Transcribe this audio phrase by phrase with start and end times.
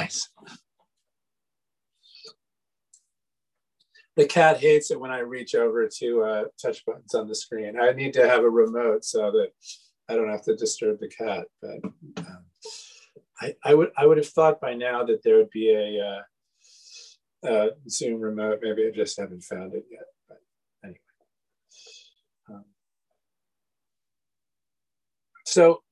[0.00, 0.30] Nice.
[4.16, 7.78] The cat hates it when I reach over to uh, touch buttons on the screen.
[7.78, 9.50] I need to have a remote so that
[10.08, 11.46] I don't have to disturb the cat.
[11.60, 12.44] But um,
[13.42, 16.24] I, I would I would have thought by now that there would be a
[17.46, 18.60] uh, uh, Zoom remote.
[18.62, 20.06] Maybe I just haven't found it yet.
[20.28, 20.38] But
[20.82, 20.98] anyway,
[22.48, 22.64] um,
[25.44, 25.82] so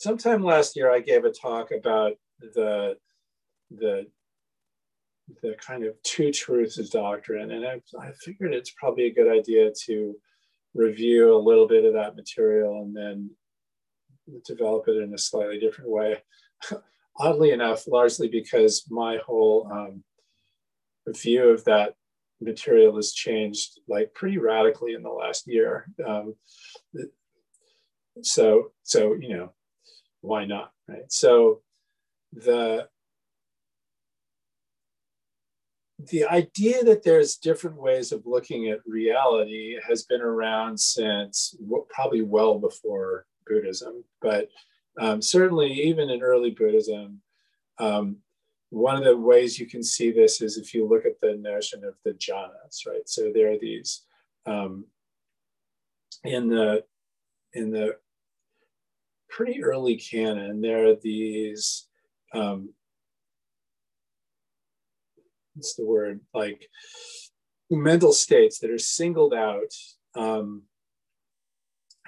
[0.00, 2.96] sometime last year I gave a talk about the
[3.70, 4.06] the
[5.42, 9.70] the kind of two truths doctrine, and I, I figured it's probably a good idea
[9.86, 10.16] to
[10.74, 13.30] review a little bit of that material and then
[14.44, 16.22] develop it in a slightly different way.
[17.18, 20.04] Oddly enough, largely because my whole um,
[21.08, 21.94] view of that
[22.40, 25.86] material has changed like pretty radically in the last year.
[26.06, 26.34] Um,
[28.22, 29.52] so, so you know,
[30.20, 31.10] why not, right?
[31.10, 31.60] So,
[32.32, 32.88] the
[36.08, 41.54] the idea that there's different ways of looking at reality has been around since
[41.90, 44.48] probably well before Buddhism, but
[44.98, 47.20] um, certainly even in early Buddhism,
[47.78, 48.16] um,
[48.70, 51.84] one of the ways you can see this is if you look at the notion
[51.84, 53.06] of the jhanas, right?
[53.06, 54.02] So there are these
[54.46, 54.86] um,
[56.24, 56.84] in the
[57.52, 57.96] in the
[59.28, 61.88] pretty early canon, there are these
[62.34, 62.72] um,
[65.54, 66.20] what's the word?
[66.34, 66.68] Like
[67.70, 69.72] mental states that are singled out
[70.14, 70.62] um,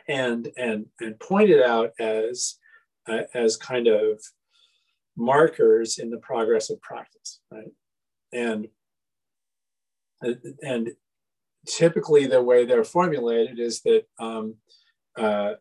[0.09, 2.57] and and and pointed out as
[3.09, 4.21] uh, as kind of
[5.17, 7.73] markers in the progress of practice right?
[8.33, 8.69] And
[10.63, 10.91] and
[11.67, 14.57] typically the way they're formulated is that um,
[15.17, 15.55] uh,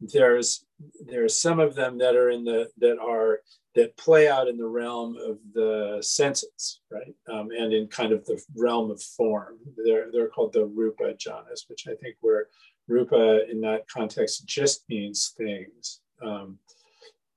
[0.00, 0.63] there's
[1.06, 3.40] there's some of them that are in the that are
[3.74, 7.14] that play out in the realm of the senses, right?
[7.28, 9.58] Um, and in kind of the realm of form.
[9.84, 12.46] They're, they're called the rupa jhanas, which I think where
[12.86, 16.00] rupa in that context just means things.
[16.22, 16.58] Um,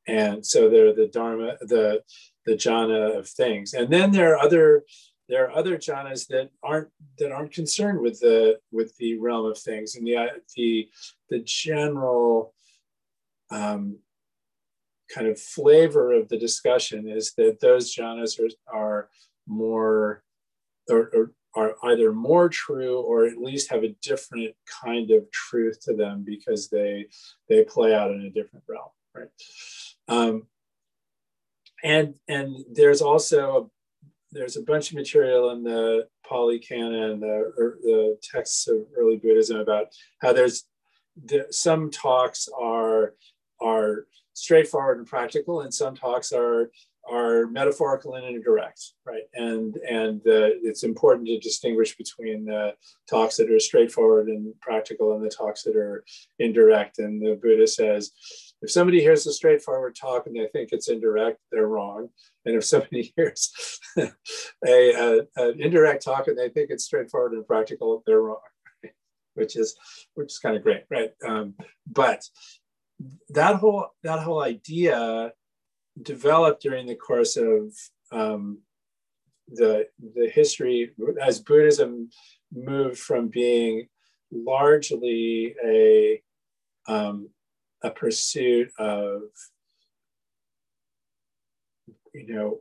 [0.07, 2.03] and so they're the dharma, the,
[2.45, 3.73] the jhana of things.
[3.73, 4.83] And then there are other
[5.29, 6.87] there are other jhanas that aren't
[7.19, 10.15] that aren't concerned with the with the realm of things and the
[10.55, 10.87] the
[11.29, 12.53] the general
[13.51, 13.99] um,
[15.13, 19.09] kind of flavor of the discussion is that those jhanas are, are
[19.47, 20.23] more
[20.89, 24.53] or, or, are either more true or at least have a different
[24.83, 27.07] kind of truth to them because they
[27.49, 29.29] they play out in a different realm right?
[30.07, 30.43] Um,
[31.83, 37.51] and and there's also a, there's a bunch of material in the Pali Canon, the,
[37.81, 39.87] the texts of early Buddhism about
[40.21, 40.65] how there's
[41.25, 43.13] the, some talks are
[43.61, 46.71] are straightforward and practical, and some talks are
[47.09, 49.23] are metaphorical and indirect, right?
[49.33, 52.75] And and uh, it's important to distinguish between the
[53.09, 56.03] talks that are straightforward and practical and the talks that are
[56.39, 56.99] indirect.
[56.99, 58.11] And the Buddha says,
[58.61, 62.09] if somebody hears a straightforward talk and they think it's indirect, they're wrong.
[62.45, 63.51] And if somebody hears
[63.97, 64.11] a,
[64.65, 68.39] a, an indirect talk and they think it's straightforward and practical, they're wrong.
[69.35, 69.75] Which is
[70.15, 71.11] which is kind of great, right?
[71.23, 71.53] Um,
[71.85, 72.27] but
[73.29, 75.31] that whole that whole idea
[76.01, 77.73] developed during the course of
[78.11, 78.59] um,
[79.47, 80.91] the the history
[81.21, 82.09] as Buddhism
[82.53, 83.87] moved from being
[84.31, 86.21] largely a
[86.87, 87.29] um,
[87.83, 89.21] a pursuit of
[92.13, 92.59] you know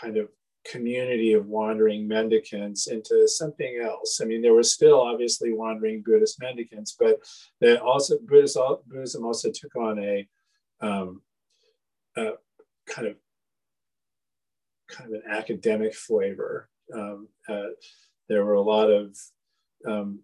[0.00, 0.28] kind of
[0.64, 4.20] community of wandering mendicants into something else.
[4.20, 7.18] I mean, there were still obviously wandering Buddhist mendicants, but
[7.60, 10.28] they also Buddhist, Buddhism also took on a,
[10.80, 11.22] um,
[12.16, 12.32] a
[12.86, 13.16] kind of
[14.88, 16.68] kind of an academic flavor.
[16.94, 17.68] Um, uh,
[18.28, 19.16] there were a lot of
[19.86, 20.20] um,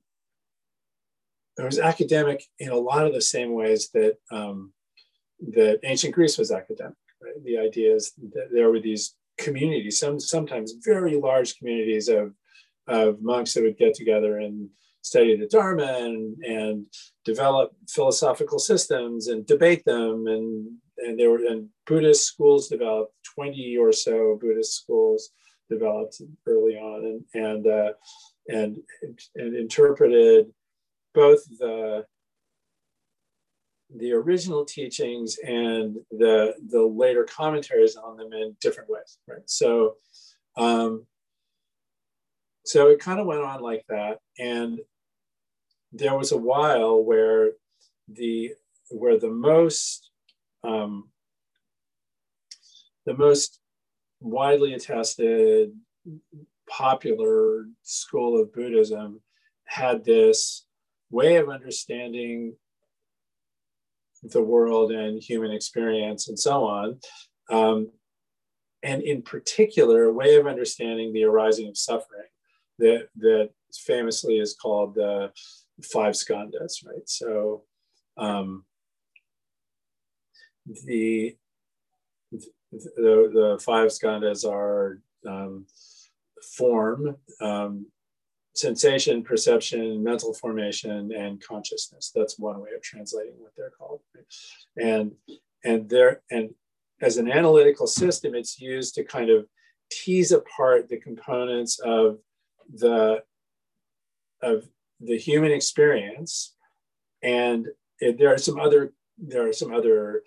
[1.56, 4.72] there was academic in a lot of the same ways that um,
[5.52, 6.96] that ancient Greece was academic.
[7.22, 7.44] Right?
[7.44, 12.34] The idea is that there were these communities, some sometimes very large communities of,
[12.86, 14.68] of monks that would get together and
[15.02, 16.86] study the Dharma and, and
[17.24, 20.26] develop philosophical systems and debate them.
[20.26, 25.30] And, and there were and Buddhist schools developed, 20 or so Buddhist schools
[25.70, 27.92] developed early on and, and, uh,
[28.48, 28.76] and,
[29.36, 30.50] and interpreted
[31.14, 32.04] both the
[33.96, 39.42] the original teachings and the the later commentaries on them in different ways right?
[39.46, 39.96] So
[40.56, 41.06] um
[42.64, 44.18] so it kind of went on like that.
[44.38, 44.80] And
[45.92, 47.52] there was a while where
[48.08, 48.52] the
[48.90, 50.10] where the most
[50.62, 51.08] um
[53.06, 53.58] the most
[54.20, 55.72] widely attested,
[56.68, 59.20] popular school of Buddhism
[59.64, 60.66] had this
[61.10, 62.54] way of understanding
[64.22, 66.98] the world and human experience and so on.
[67.50, 67.90] Um,
[68.82, 72.28] and in particular, a way of understanding the arising of suffering
[72.78, 75.30] that, that famously is called the
[75.82, 77.06] five skandhas, right?
[77.06, 77.64] So
[78.16, 78.64] um,
[80.66, 81.36] the,
[82.32, 82.40] the,
[82.72, 85.66] the five skandhas are um,
[86.56, 87.86] form, um,
[88.60, 92.12] sensation, perception, mental formation, and consciousness.
[92.14, 94.00] That's one way of translating what they're called.
[94.76, 95.12] And
[95.64, 96.50] and there and
[97.00, 99.46] as an analytical system, it's used to kind of
[99.90, 102.18] tease apart the components of
[102.72, 103.22] the
[104.42, 104.64] of
[105.00, 106.54] the human experience,
[107.22, 107.66] and
[108.00, 110.22] it, there are some other there are some other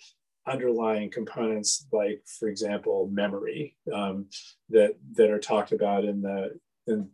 [0.46, 4.26] underlying components, like for example, memory, um,
[4.70, 7.10] that that are talked about in the in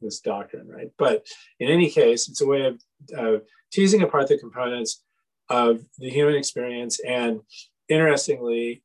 [0.00, 0.90] this doctrine, right?
[0.98, 1.26] But
[1.60, 2.66] in any case, it's a way
[3.14, 5.02] of, teasing apart the components
[5.50, 7.40] of the human experience and
[7.88, 8.82] interestingly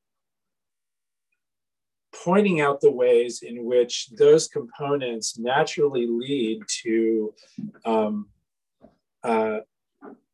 [2.24, 7.34] pointing out the ways in which those components naturally lead to
[7.86, 8.28] um,
[9.24, 9.60] uh,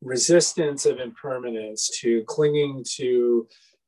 [0.02, 3.46] resistance of impermanence, to clinging to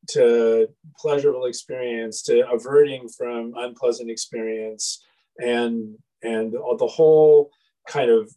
[0.08, 0.66] to
[0.98, 5.04] pleasurable experience, to averting from unpleasant experience,
[5.38, 7.50] and and the whole
[7.88, 8.30] kind of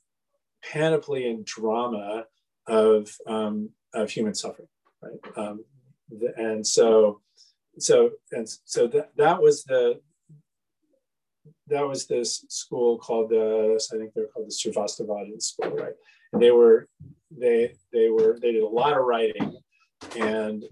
[0.71, 2.25] panoply and drama
[2.68, 4.68] of um, of human suffering,
[5.01, 5.38] right?
[5.38, 5.65] Um,
[6.38, 7.21] and so
[7.80, 10.00] so and so that that was the
[11.68, 15.94] that was this school called the I think they're called the Sarvastivadin school, right?
[16.31, 16.88] And they were
[17.31, 19.57] they they were they did a lot of writing
[20.18, 20.63] and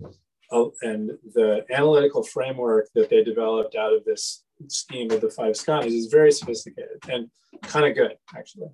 [0.52, 5.54] uh, and the analytical framework that they developed out of this scheme of the five
[5.54, 7.30] skandhas is very sophisticated and
[7.64, 8.70] kind of good actually.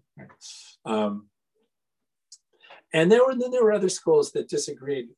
[0.85, 1.27] Um,
[2.93, 5.09] and there were then there were other schools that disagreed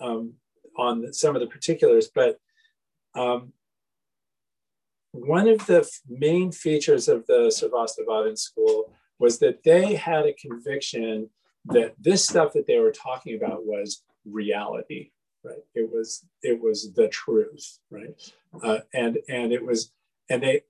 [0.00, 0.34] um,
[0.76, 2.38] on some of the particulars, but
[3.14, 3.52] um,
[5.12, 11.28] one of the main features of the Sarvastivadin school was that they had a conviction
[11.66, 15.10] that this stuff that they were talking about was reality,
[15.44, 15.64] right?
[15.74, 18.14] It was it was the truth, right?
[18.62, 19.92] Uh, and and it was
[20.28, 20.62] and they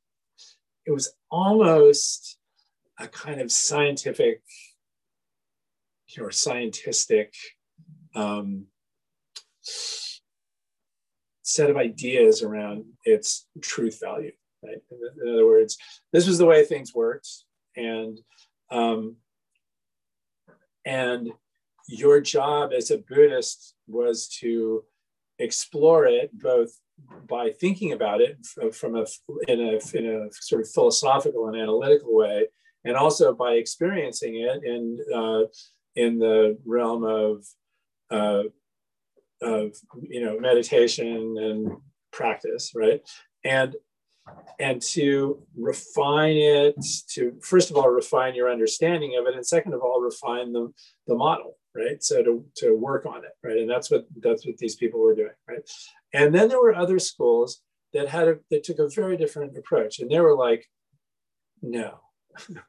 [0.86, 2.38] it was almost
[2.98, 4.42] a kind of scientific
[6.18, 7.34] or scientific
[8.14, 8.66] um,
[11.42, 14.32] set of ideas around its truth value.
[14.62, 14.82] Right?
[14.90, 15.78] In, in other words,
[16.12, 17.28] this was the way things worked,
[17.76, 18.18] and
[18.70, 19.16] um,
[20.84, 21.30] and
[21.90, 24.84] your job as a Buddhist was to
[25.38, 26.78] explore it both
[27.26, 29.06] by thinking about it from a
[29.48, 32.46] in a in a sort of philosophical and analytical way,
[32.84, 35.42] and also by experiencing it in uh,
[35.96, 37.46] in the realm of
[38.10, 38.44] uh,
[39.42, 41.76] of you know meditation and
[42.12, 43.00] practice, right?
[43.44, 43.74] And
[44.60, 46.76] and to refine it,
[47.08, 50.72] to first of all refine your understanding of it, and second of all refine the
[51.06, 52.02] the model, right?
[52.02, 53.58] So to to work on it, right?
[53.58, 55.68] And that's what that's what these people were doing, right?
[56.12, 59.98] And then there were other schools that had a, that took a very different approach,
[59.98, 60.66] and they were like,
[61.62, 62.00] no,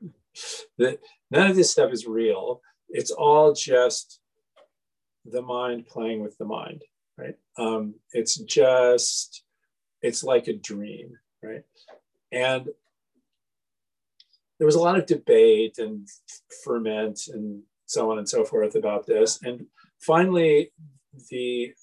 [0.77, 0.99] that
[1.29, 2.61] none of this stuff is real.
[2.89, 4.19] It's all just
[5.25, 6.83] the mind playing with the mind,
[7.17, 7.35] right?
[7.57, 9.43] Um, it's just,
[10.01, 11.63] it's like a dream, right?
[12.31, 12.67] And
[14.57, 16.07] there was a lot of debate and
[16.63, 19.41] ferment and so on and so forth about this.
[19.43, 19.65] And
[19.99, 20.71] finally,
[21.29, 21.73] the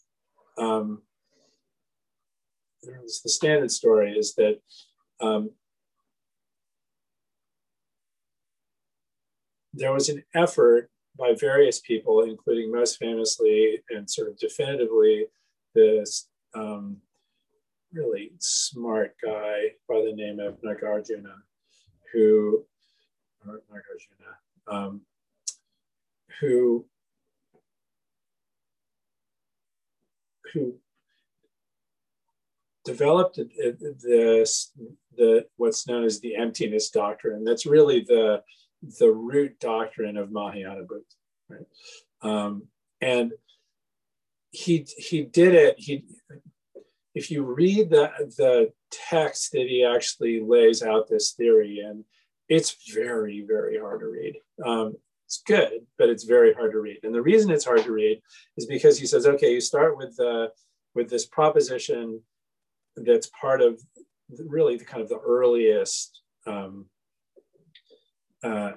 [0.56, 1.02] um,
[2.82, 4.58] the standard story is that
[5.20, 5.50] um,
[9.74, 15.26] there was an effort by various people, including most famously and sort of definitively
[15.74, 16.96] this um,
[17.92, 21.34] really smart guy by the name of Nagarjuna,
[22.12, 22.64] who,
[23.46, 24.32] Nagarjuna,
[24.66, 25.02] um,
[26.40, 26.86] who,
[30.52, 30.74] who
[32.84, 33.38] developed
[34.02, 34.72] this,
[35.16, 37.44] the, what's known as the emptiness doctrine.
[37.44, 38.42] That's really the,
[38.98, 41.04] the root doctrine of Mahayana Buddhism,
[41.48, 41.66] right?
[42.22, 42.64] Um,
[43.00, 43.32] and
[44.50, 45.74] he he did it.
[45.78, 46.04] He,
[47.14, 52.04] if you read the the text that he actually lays out this theory in,
[52.48, 54.34] it's very very hard to read.
[54.64, 54.96] Um,
[55.28, 57.00] it's good, but it's very hard to read.
[57.02, 58.22] And the reason it's hard to read
[58.56, 60.50] is because he says, okay, you start with the
[60.94, 62.22] with this proposition
[62.96, 63.78] that's part of
[64.38, 66.86] really the kind of the earliest um,
[68.42, 68.72] uh,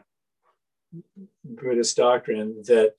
[1.46, 2.96] Buddhist doctrine that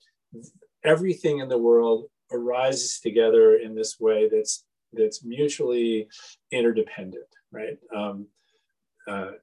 [0.83, 6.07] everything in the world arises together in this way that's that's mutually
[6.51, 7.77] interdependent, right?
[7.95, 8.25] Um,
[9.07, 9.33] uh,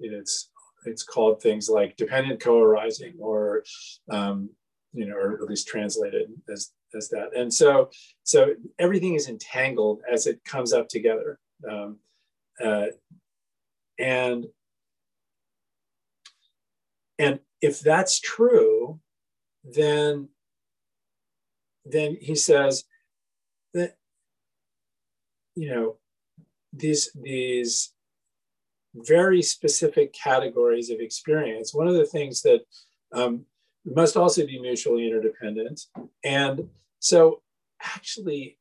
[0.00, 0.49] it's
[0.86, 3.64] it's called things like dependent co-arising, or
[4.10, 4.50] um,
[4.92, 7.36] you know, or at least translated as as that.
[7.36, 7.90] And so
[8.24, 11.38] so everything is entangled as it comes up together,
[11.70, 11.98] um,
[12.62, 12.86] uh,
[13.98, 14.46] and
[17.18, 18.98] and if that's true,
[19.64, 20.28] then
[21.84, 22.84] then he says
[23.74, 23.96] that
[25.54, 25.96] you know
[26.72, 27.92] these these
[28.94, 31.74] very specific categories of experience.
[31.74, 32.60] One of the things that
[33.12, 33.44] um,
[33.84, 35.82] must also be mutually interdependent,
[36.24, 36.68] and
[36.98, 37.42] so
[37.82, 38.58] actually,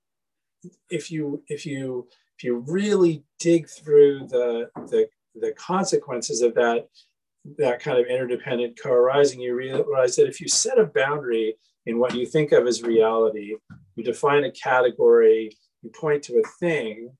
[0.89, 2.07] if you if you
[2.37, 6.87] if you really dig through the the, the consequences of that
[7.57, 11.55] that kind of interdependent co-arising, you realize that if you set a boundary
[11.85, 13.55] in what you think of as reality,
[13.95, 17.11] you define a category, you point to a thing.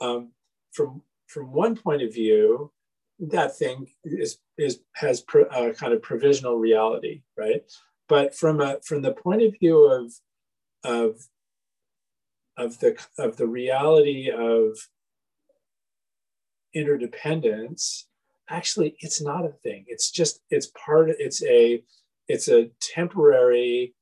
[0.00, 0.32] Um,
[0.72, 1.02] from
[1.32, 2.72] from one point of view,
[3.18, 7.62] that thing is is has a uh, kind of provisional reality, right?
[8.08, 10.12] But from a from the point of view of
[10.84, 11.28] of
[12.56, 14.76] of the of the reality of
[16.74, 18.08] interdependence,
[18.48, 19.84] actually, it's not a thing.
[19.86, 21.10] It's just it's part.
[21.10, 21.82] Of it's a
[22.26, 23.94] it's a temporary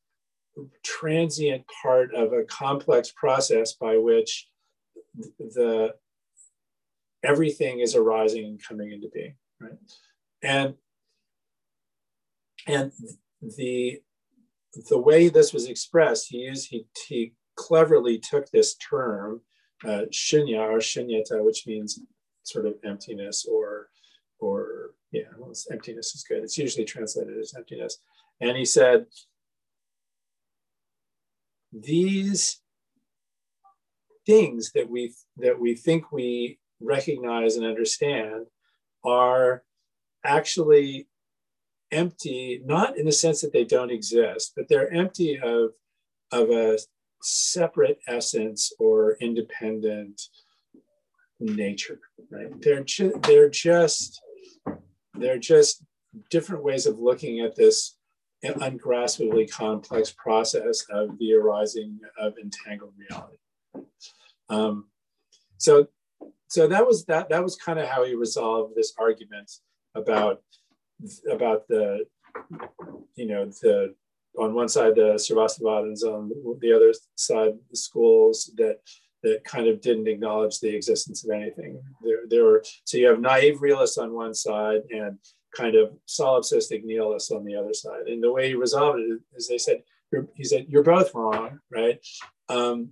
[0.82, 4.48] transient part of a complex process by which
[5.38, 5.94] the
[7.22, 9.72] everything is arising and coming into being right?
[10.42, 10.74] And
[12.66, 12.92] and
[13.40, 14.00] the
[14.90, 19.40] the way this was expressed he used he, he cleverly took this term
[19.84, 22.00] uh, shunya or shunyata which means
[22.44, 23.88] sort of emptiness or
[24.40, 26.42] or yeah well, emptiness is good.
[26.42, 27.98] It's usually translated as emptiness.
[28.40, 29.06] And he said
[31.72, 32.60] these
[34.26, 38.46] things that we that we think we recognize and understand
[39.04, 39.62] are
[40.24, 41.08] actually
[41.90, 45.70] empty not in the sense that they don't exist but they're empty of
[46.32, 46.78] of a
[47.22, 50.20] separate essence or independent
[51.40, 54.20] nature right they're ju- they're just
[55.14, 55.82] they're just
[56.30, 57.96] different ways of looking at this
[58.44, 63.36] ungraspably complex process of the arising of entangled reality.
[64.48, 64.86] Um,
[65.56, 65.88] so,
[66.48, 67.28] so that was that.
[67.28, 69.50] That was kind of how he resolved this argument
[69.94, 70.42] about
[71.30, 72.04] about the,
[73.14, 73.94] you know, the
[74.38, 78.78] on one side the Sarvastivadins, on the other side the schools that
[79.22, 81.80] that kind of didn't acknowledge the existence of anything.
[82.02, 85.18] There, there were so you have naive realists on one side and
[85.56, 88.06] kind of solipsistic nihilists on the other side.
[88.06, 89.82] And the way he resolved it is they said,
[90.34, 91.98] he said, you're both wrong, right?
[92.48, 92.90] Um,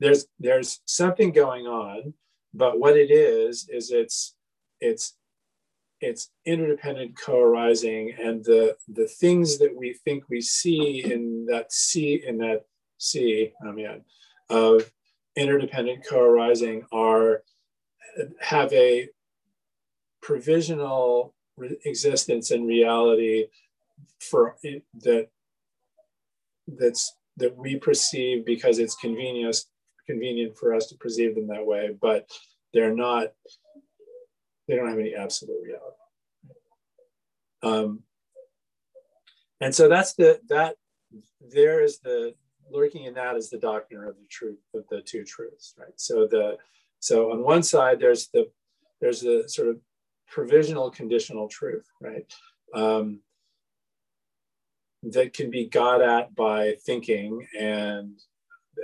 [0.00, 2.14] there's there's something going on,
[2.54, 4.34] but what it is is it's
[4.80, 5.16] it's
[6.00, 12.22] it's interdependent co-arising, and the the things that we think we see in that sea
[12.26, 12.64] in that
[12.98, 14.02] sea, I mean,
[14.50, 14.90] of
[15.36, 17.42] interdependent co-arising are
[18.40, 19.08] have a
[20.20, 21.34] provisional
[21.84, 23.46] existence and reality
[24.20, 25.28] for it, that
[26.66, 29.64] that's that we perceive because it's convenient
[30.12, 32.28] convenient for us to perceive them that way but
[32.72, 33.28] they're not
[34.66, 35.96] they don't have any absolute reality
[37.64, 38.00] um,
[39.60, 40.76] and so that's the that
[41.40, 42.34] there is the
[42.70, 46.26] lurking in that is the doctrine of the truth of the two truths right so
[46.26, 46.56] the
[47.00, 48.48] so on one side there's the
[49.00, 49.78] there's the sort of
[50.32, 52.24] provisional conditional truth, right?
[52.74, 53.20] Um,
[55.02, 58.18] that can be got at by thinking and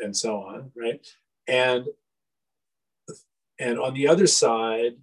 [0.02, 1.04] and so on, right?
[1.46, 1.86] And
[3.58, 4.96] and on the other side,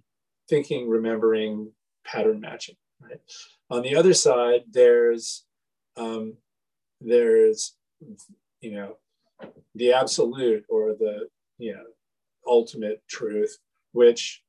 [0.48, 1.72] thinking, remembering,
[2.04, 3.20] pattern matching, right?
[3.70, 5.44] On the other side, there's
[5.96, 6.34] um,
[7.00, 7.74] there's
[8.60, 8.96] you know
[9.74, 11.28] the absolute or the
[11.58, 11.84] you know
[12.46, 13.58] ultimate truth,
[13.92, 14.42] which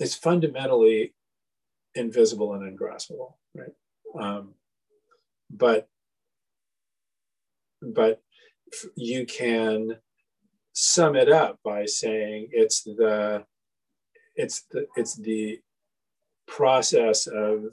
[0.00, 1.14] is fundamentally
[1.94, 3.72] invisible and ungraspable, right?
[4.18, 4.54] Um,
[5.50, 5.88] but
[7.80, 8.22] but
[8.96, 9.96] you can
[10.72, 13.44] sum it up by saying it's the
[14.36, 15.60] it's the it's the
[16.46, 17.64] process of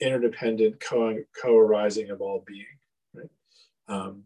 [0.00, 2.66] interdependent co co-arising of all being
[3.14, 3.30] right?
[3.88, 4.24] Um,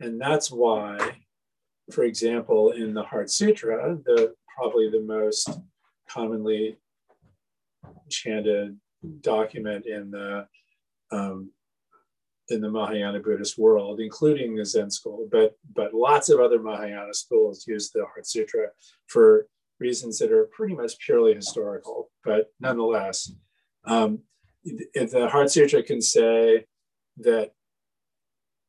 [0.00, 1.25] and that's why
[1.92, 5.60] for example, in the Heart Sutra, the probably the most
[6.08, 6.78] commonly
[8.08, 8.76] chanted
[9.20, 10.46] document in the
[11.10, 11.50] um,
[12.48, 17.14] in the Mahayana Buddhist world, including the Zen school, but but lots of other Mahayana
[17.14, 18.68] schools use the Heart Sutra
[19.06, 19.46] for
[19.78, 22.10] reasons that are pretty much purely historical.
[22.24, 23.32] But nonetheless,
[23.84, 24.20] um,
[24.64, 26.66] the Heart Sutra can say
[27.18, 27.52] that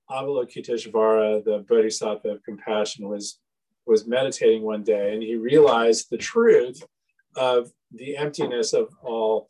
[0.09, 3.39] Avalokiteshvara, the Bodhisattva of compassion, was
[3.85, 6.83] was meditating one day and he realized the truth
[7.37, 9.49] of the emptiness of all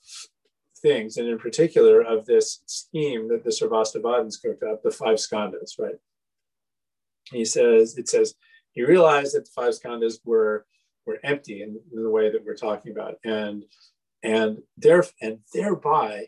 [0.80, 5.80] things, and in particular of this scheme that the Sarvastivadins cooked up, the five skandhas,
[5.80, 5.96] right?
[7.32, 8.36] He says, it says,
[8.72, 10.66] he realized that the five skandhas were,
[11.06, 13.16] were empty in, in the way that we're talking about.
[13.24, 13.66] And,
[14.24, 16.28] and, there, and thereby,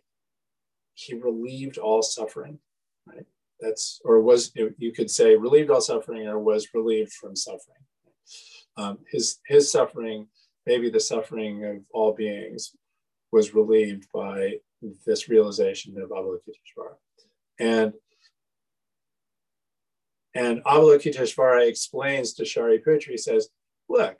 [0.94, 2.60] he relieved all suffering,
[3.06, 3.26] right?
[3.60, 7.84] That's, or was, you could say, relieved all suffering or was relieved from suffering.
[8.78, 10.28] Um, his, his suffering,
[10.66, 12.74] maybe the suffering of all beings,
[13.32, 14.54] was relieved by
[15.06, 16.96] this realization of Avalokiteshvara.
[17.60, 17.94] And,
[20.34, 23.50] and Avalokiteshvara explains to Shariputra, he says,
[23.90, 24.18] look,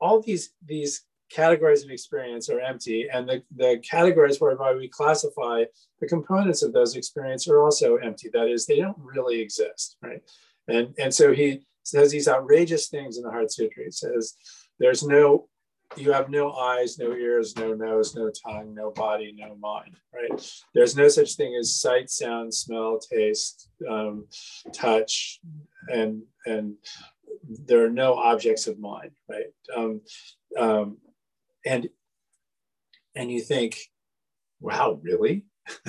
[0.00, 5.64] all these, these categories of experience are empty, and the, the categories whereby we classify
[6.00, 8.28] the components of those experiences are also empty.
[8.32, 10.22] That is, they don't really exist, right?
[10.68, 13.84] And, and so he says these outrageous things in the Heart Sutra.
[13.84, 14.34] He says,
[14.78, 15.48] there's no
[15.96, 20.52] you have no eyes, no ears, no nose, no tongue, no body, no mind, right?
[20.74, 24.26] There's no such thing as sight, sound, smell, taste, um,
[24.72, 25.40] touch,
[25.88, 26.74] and and
[27.66, 29.46] there are no objects of mind, right?
[29.76, 30.00] Um,
[30.58, 30.98] um,
[31.64, 31.88] and
[33.14, 33.78] and you think,
[34.60, 35.44] wow, really?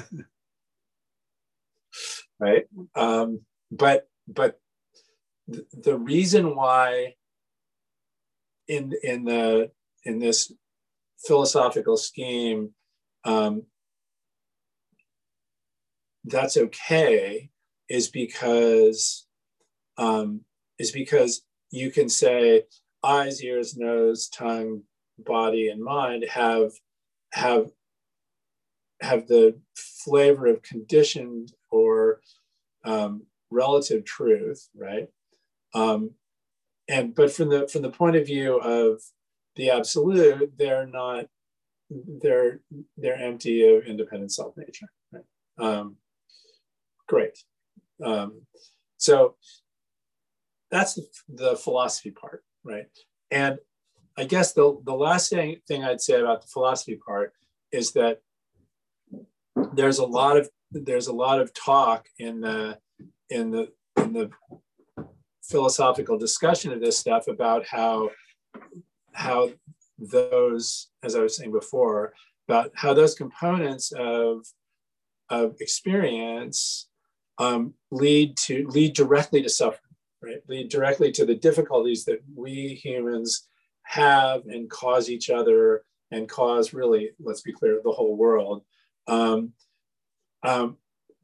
[2.40, 2.66] right?
[2.96, 4.60] Um, but but
[5.52, 7.16] th- the reason why
[8.68, 9.72] in in the
[10.04, 10.52] in this
[11.26, 12.72] philosophical scheme,
[13.24, 13.64] um,
[16.26, 17.50] that's okay
[17.90, 19.26] is because
[19.98, 20.42] um,
[20.80, 22.64] is because you can say
[23.04, 24.84] eyes, ears, nose, tongue,
[25.26, 26.72] body, and mind have
[27.34, 27.72] have
[29.02, 32.22] have the flavor of conditioned or
[32.84, 35.08] um, relative truth, right?
[35.74, 36.12] Um,
[36.88, 39.02] and but from the from the point of view of
[39.56, 41.26] the absolute, they're not,
[41.90, 42.60] they're
[42.98, 44.88] they're empty of independent self nature.
[45.12, 45.24] Right?
[45.60, 45.98] Um,
[47.08, 47.38] great.
[48.04, 48.42] Um,
[48.98, 49.36] so
[50.70, 52.86] that's the, the, philosophy part, right?
[53.30, 53.60] And
[54.18, 57.34] I guess the, the last thing, thing I'd say about the philosophy part
[57.72, 58.20] is that
[59.74, 62.78] there's a lot of there's a lot of talk in the
[63.30, 64.30] in the in the
[65.44, 68.10] philosophical discussion of this stuff about how
[69.14, 69.50] how
[70.02, 72.14] those, as I was saying before,
[72.48, 74.46] about how those components of,
[75.30, 76.90] of experience
[77.38, 80.42] um, lead to lead directly to suffering, right?
[80.48, 83.48] Lead directly to the difficulties that we humans
[83.92, 88.64] have and cause each other and cause really, let's be clear, the whole world,
[89.08, 89.52] um,
[90.44, 90.78] um,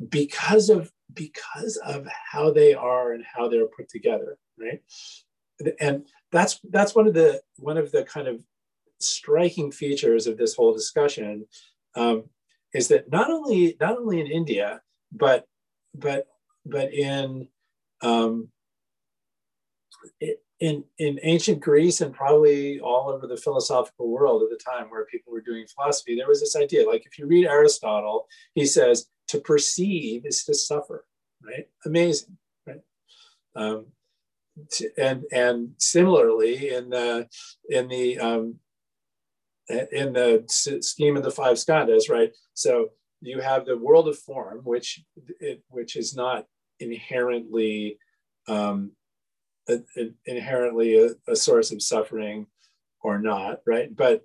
[0.10, 4.82] because of because of how they are and how they're put together, right?
[5.80, 8.42] And that's that's one of the one of the kind of
[9.00, 11.46] striking features of this whole discussion
[11.96, 12.26] um,
[12.74, 14.82] is that not only not only in India
[15.14, 15.46] but
[15.96, 16.28] but
[16.66, 17.48] but in
[18.02, 18.50] um,
[20.60, 25.06] in in ancient Greece and probably all over the philosophical world at the time where
[25.06, 26.88] people were doing philosophy, there was this idea.
[26.88, 31.06] Like if you read Aristotle, he says to perceive is to suffer.
[31.44, 31.68] Right?
[31.86, 32.38] Amazing.
[32.66, 32.82] Right?
[33.56, 33.88] Um,
[34.98, 37.28] and and similarly in the
[37.70, 38.56] in the um,
[39.70, 40.44] in the
[40.82, 42.32] scheme of the five skandhas, right?
[42.54, 42.90] So
[43.22, 45.04] you have the world of form, which
[45.40, 46.46] it, which is not
[46.80, 48.00] inherently
[48.48, 48.92] um,
[49.70, 52.48] a, a, inherently a, a, source of suffering
[53.02, 53.96] or not, right?
[53.96, 54.24] But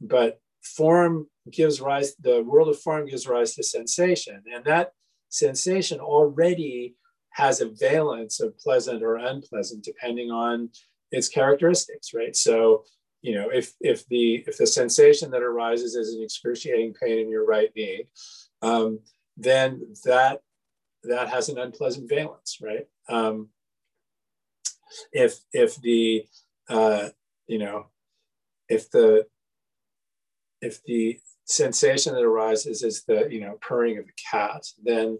[0.00, 2.14] but form gives rise.
[2.16, 4.92] The world of form gives rise to sensation, and that
[5.28, 6.96] sensation already
[7.30, 10.68] has a valence of pleasant or unpleasant depending on
[11.10, 12.36] its characteristics, right?
[12.36, 12.84] So,
[13.22, 17.30] you know, if if the if the sensation that arises is an excruciating pain in
[17.30, 18.06] your right knee,
[18.62, 19.00] um,
[19.36, 20.40] then that
[21.04, 22.86] that has an unpleasant valence, right?
[23.08, 23.48] Um,
[25.12, 26.26] if if the
[26.68, 27.08] uh,
[27.46, 27.86] you know
[28.68, 29.26] if the
[30.60, 35.18] if the sensation that arises is the you know purring of a cat, then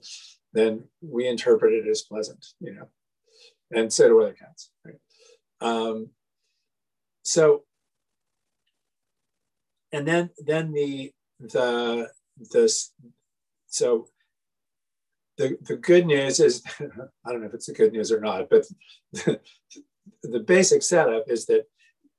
[0.52, 2.88] then we interpret it as pleasant, you know,
[3.70, 4.70] and so do other cats.
[4.84, 5.00] Right?
[5.60, 6.10] Um,
[7.22, 7.64] so,
[9.92, 12.10] and then then the the
[12.52, 12.92] this
[13.66, 14.06] so
[15.38, 18.48] the, the good news is I don't know if it's the good news or not,
[18.50, 18.66] but
[19.12, 19.40] the,
[20.22, 21.66] the basic setup is that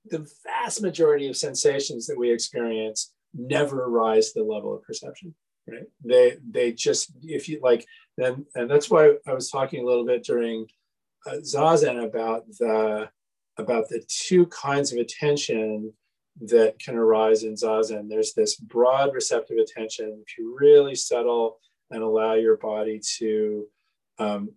[0.06, 5.34] the vast majority of sensations that we experience never rise to the level of perception
[5.68, 5.88] right?
[6.04, 7.86] They they just if you like
[8.18, 10.68] then and that's why i was talking a little bit during
[11.26, 13.10] uh, zazen about the
[13.58, 15.94] about the two kinds of attention
[16.42, 18.10] that can arise in zazen.
[18.10, 21.60] There's this broad receptive attention if you really settle
[21.94, 23.66] and allow your body to
[24.20, 24.50] um,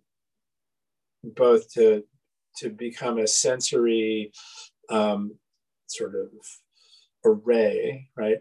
[1.23, 2.03] both to
[2.57, 4.31] to become a sensory
[4.89, 5.35] um,
[5.85, 6.29] sort of
[7.23, 8.39] array, right?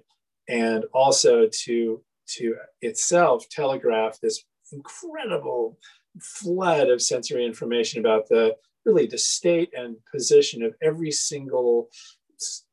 [0.49, 5.79] And also to to itself telegraph this incredible
[6.21, 11.89] flood of sensory information about the really the state and position of every single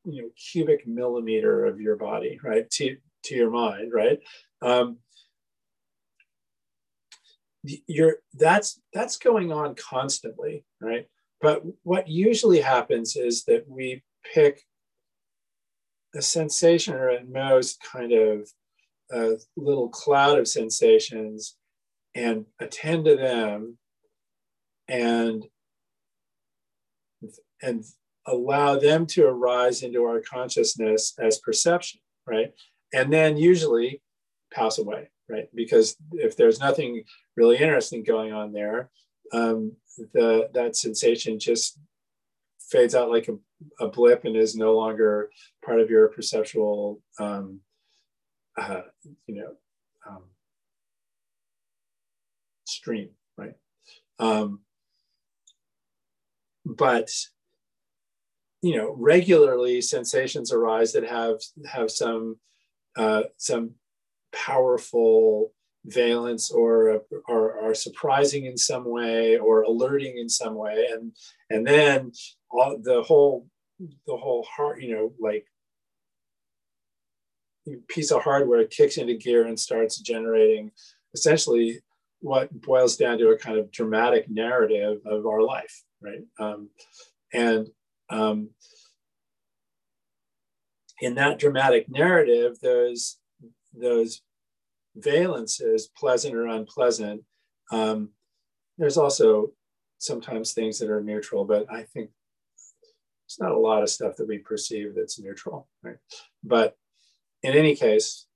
[0.04, 4.18] you know cubic millimeter of your body right to to your mind right
[4.62, 4.98] um,
[7.86, 11.06] you're that's that's going on constantly right?
[11.40, 14.02] But what usually happens is that we
[14.34, 14.62] pick
[16.14, 18.50] a sensation or at most kind of
[19.10, 21.56] a little cloud of sensations
[22.14, 23.78] and attend to them
[24.88, 25.44] and
[27.62, 27.84] and
[28.26, 32.52] allow them to arise into our consciousness as perception right?
[32.92, 34.00] And then usually
[34.52, 37.04] pass away right because if there's nothing
[37.36, 38.90] really interesting going on there
[39.32, 39.72] um,
[40.12, 41.78] the that sensation just
[42.68, 43.36] fades out like a,
[43.84, 45.30] a blip and is no longer
[45.64, 47.60] part of your perceptual, um,
[48.56, 48.82] uh,
[49.26, 49.52] you know,
[50.08, 50.24] um,
[52.64, 53.54] stream, right?
[54.18, 54.60] Um,
[56.64, 57.10] but
[58.62, 62.38] you know, regularly sensations arise that have have some
[62.96, 63.72] uh, some
[64.34, 65.52] powerful
[65.86, 70.88] valence or, are surprising in some way or alerting in some way.
[70.92, 71.12] And
[71.50, 72.12] and then
[72.50, 73.46] all, the whole
[73.78, 75.46] the whole heart you know like
[77.88, 80.70] piece of hardware kicks into gear and starts generating
[81.14, 81.80] essentially
[82.20, 86.22] what boils down to a kind of dramatic narrative of our life right?
[86.38, 86.68] Um,
[87.32, 87.68] and
[88.10, 88.50] um,
[91.00, 93.16] in that dramatic narrative those
[93.76, 94.22] those
[94.98, 97.22] valences, pleasant or unpleasant.
[97.70, 98.10] Um,
[98.78, 99.52] there's also
[99.98, 102.10] sometimes things that are neutral, but I think
[103.26, 105.96] it's not a lot of stuff that we perceive that's neutral, right?
[106.42, 106.76] But
[107.42, 108.26] in any case,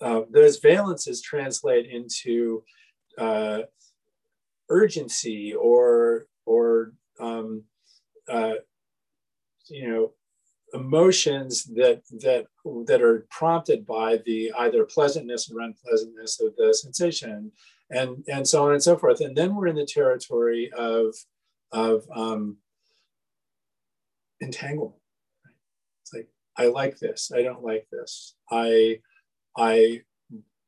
[0.00, 2.62] uh, those valences translate into
[3.18, 3.60] uh,
[4.70, 7.64] urgency or or um,
[8.28, 8.54] uh,
[9.68, 10.12] you know
[10.74, 12.46] emotions that that
[12.86, 17.52] that are prompted by the either pleasantness or unpleasantness of the sensation
[17.90, 19.20] and and so on and so forth.
[19.20, 21.14] And then we're in the territory of
[21.72, 22.56] of um,
[24.40, 24.94] entanglement.
[26.02, 27.30] It's like i like this.
[27.34, 28.34] I don't like this.
[28.50, 29.00] I
[29.56, 30.02] i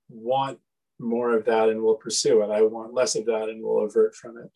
[0.09, 0.59] want
[0.99, 2.51] more of that and will pursue it.
[2.51, 4.51] I want less of that and will avert from it.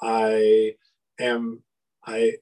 [0.00, 0.74] I
[1.20, 1.62] am
[2.06, 2.32] i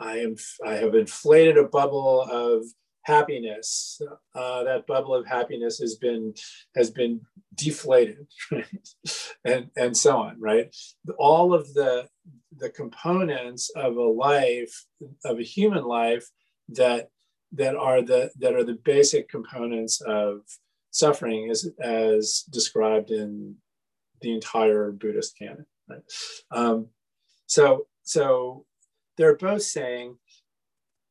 [0.00, 2.64] I am I have inflated a bubble of
[3.02, 4.00] happiness.
[4.34, 6.34] Uh, that bubble of happiness has been
[6.76, 7.20] has been
[7.54, 8.88] deflated, right?
[9.44, 10.74] and and so on, right?
[11.18, 12.08] All of the
[12.56, 14.84] the components of a life
[15.24, 16.26] of a human life
[16.68, 17.08] that
[17.52, 20.40] that are the that are the basic components of
[20.90, 23.56] suffering as as described in
[24.20, 25.66] the entire Buddhist canon.
[25.88, 26.02] Right?
[26.50, 26.88] Um,
[27.46, 28.66] so so
[29.18, 30.16] they're both saying,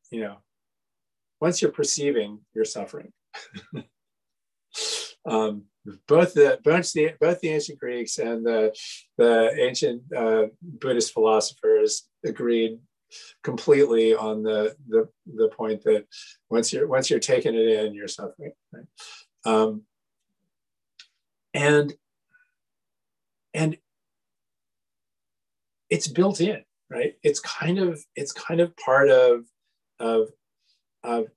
[0.09, 0.37] you know,
[1.39, 3.11] once you're perceiving, you're suffering.
[5.29, 5.65] um,
[6.07, 8.75] both the both the both the ancient Greeks and the
[9.17, 12.79] the ancient uh, Buddhist philosophers agreed
[13.43, 16.05] completely on the, the the point that
[16.49, 18.53] once you're once you're taking it in, you're suffering.
[18.73, 18.85] Right?
[19.45, 19.83] Um,
[21.53, 21.93] and
[23.53, 23.77] and
[25.89, 27.13] it's built in right?
[27.23, 29.45] It's kind of it's kind of part of
[29.99, 30.29] of
[31.03, 31.27] of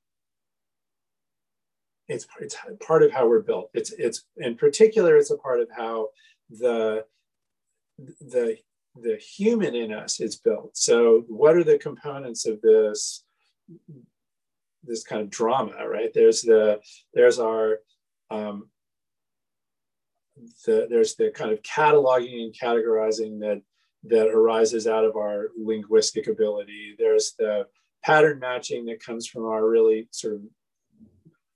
[2.09, 3.71] it's it's part of how we're built.
[3.75, 6.09] It's it's in particular it's a part of how
[6.51, 7.05] the
[8.21, 8.57] the
[9.01, 10.77] the human in us is built.
[10.77, 13.25] So what are the components of this
[14.83, 16.11] this kind of drama right?
[16.13, 16.81] There's the
[17.15, 17.79] there's our
[18.31, 18.69] um,
[20.65, 23.63] the, there's the kind of cataloging and categorizing that
[24.05, 26.95] that arises out of our linguistic ability.
[26.99, 27.67] There's the
[28.03, 30.41] pattern matching that comes from our really sort of,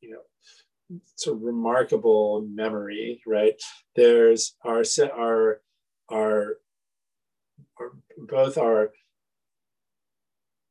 [0.01, 3.55] you know, sort of remarkable memory, right?
[3.97, 5.61] There's our set our
[6.11, 6.59] our,
[7.81, 8.93] our both our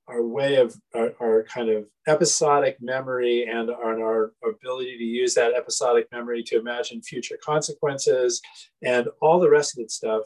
[0.08, 5.34] our way of our, our, kind of episodic memory and our, our, ability to use
[5.34, 8.42] that episodic memory to imagine future consequences
[8.82, 10.24] and all the rest of that stuff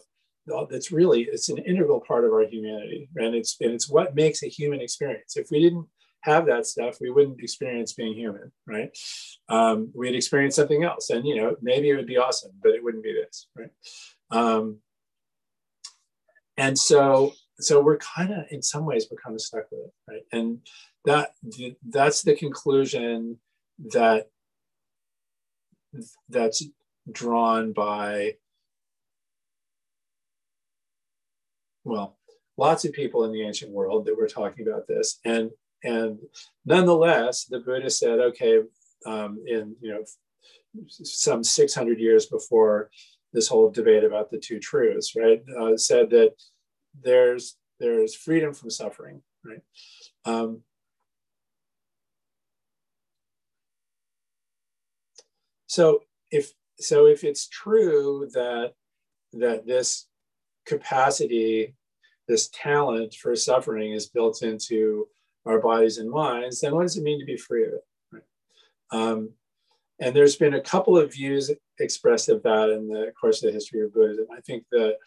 [0.69, 4.43] that's really it's an integral part of our humanity and it's and it's what makes
[4.43, 5.37] a human experience.
[5.37, 5.87] If we didn't
[6.21, 8.97] have that stuff we wouldn't experience being human right?
[9.49, 12.83] Um, we'd experience something else and you know maybe it would be awesome but it
[12.83, 13.71] wouldn't be this right?
[14.31, 14.79] Um,
[16.57, 19.93] and so so we're kind of in some ways we're kind of stuck with it
[20.09, 20.23] right?
[20.31, 20.59] And
[21.05, 21.31] that
[21.87, 23.39] that's the conclusion
[23.93, 24.29] that
[26.29, 26.63] that's
[27.11, 28.33] drawn by
[31.87, 32.17] well
[32.57, 35.51] lots of people in the ancient world that were talking about this and
[35.83, 36.19] and
[36.65, 38.59] nonetheless the buddha said okay
[39.05, 40.03] um, in you know
[40.89, 42.89] some 600 years before
[43.33, 46.33] this whole debate about the two truths right uh, said that
[47.03, 49.61] there's there's freedom from suffering, right?
[50.25, 50.61] Um,
[55.67, 58.73] so if so, if it's true that
[59.33, 60.07] that this
[60.67, 61.75] capacity,
[62.27, 65.07] this talent for suffering is built into
[65.45, 67.85] our bodies and minds, then what does it mean to be free of it?
[68.11, 68.23] Right?
[68.91, 69.29] Um,
[69.99, 73.53] and there's been a couple of views expressed of that in the course of the
[73.53, 74.27] history of Buddhism.
[74.35, 74.97] I think that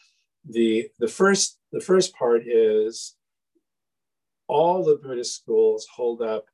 [0.49, 3.15] the the first the first part is
[4.49, 6.47] all the Buddhist schools hold up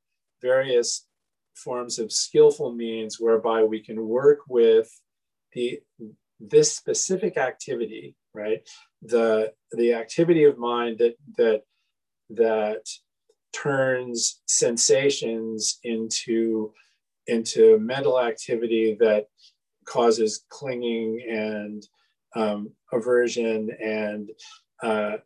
[0.43, 1.07] various
[1.55, 4.91] forms of skillful means whereby we can work with
[5.55, 5.81] the
[6.39, 8.69] this specific activity, right?
[9.09, 11.63] The the activity of mind that that
[12.31, 12.89] that
[13.53, 16.73] turns sensations into
[17.27, 19.27] into mental activity that
[19.85, 21.87] causes clinging and
[22.35, 24.31] um, aversion and
[24.83, 25.17] uh,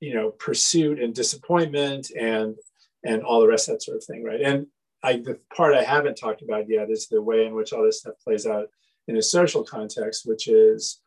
[0.00, 2.56] you know pursuit and disappointment and
[3.04, 4.40] and all the rest of that sort of thing right?
[4.40, 4.66] And
[5.02, 8.00] I, the part i haven't talked about yet is the way in which all this
[8.00, 8.68] stuff plays out
[9.06, 11.00] in a social context which is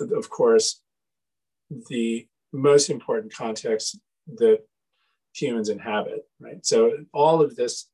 [0.00, 0.80] of course
[1.88, 3.98] the most important context
[4.36, 4.60] that
[5.34, 6.64] humans inhabit right?
[6.64, 7.88] So all of this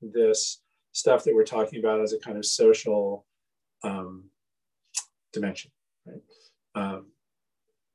[0.00, 0.60] this
[0.92, 3.26] stuff that we're talking about as a kind of social
[3.82, 4.24] um,
[5.32, 5.70] dimension
[6.06, 6.22] right?
[6.74, 7.06] Um,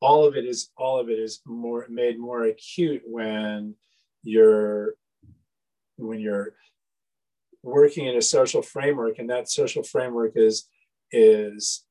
[0.01, 3.75] all of it is all of it is more made more acute when
[4.23, 4.95] you're
[5.97, 6.53] when you're
[7.63, 10.67] working in a social framework and that social framework is
[11.11, 11.85] is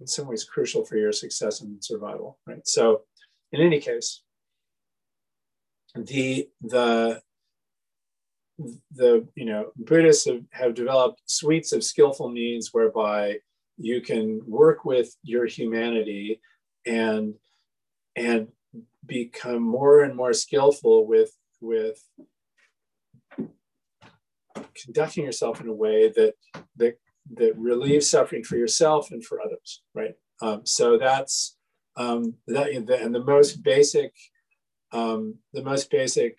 [0.00, 2.66] in some ways crucial for your success and survival right?
[2.66, 3.02] So
[3.52, 4.22] in any case
[5.94, 7.20] the the
[8.94, 13.38] the you know buddhists have, have developed suites of skillful means whereby
[13.76, 16.40] you can work with your humanity
[16.86, 17.34] and
[18.16, 18.48] and
[19.04, 21.30] become more and more skillful with
[21.60, 22.02] with
[24.74, 26.34] conducting yourself in a way that
[26.76, 26.94] that
[27.34, 30.14] that relieves suffering for yourself and for others right?
[30.42, 31.56] Um, so that's
[31.96, 34.12] um, that and the most basic
[34.92, 36.38] um, the most basic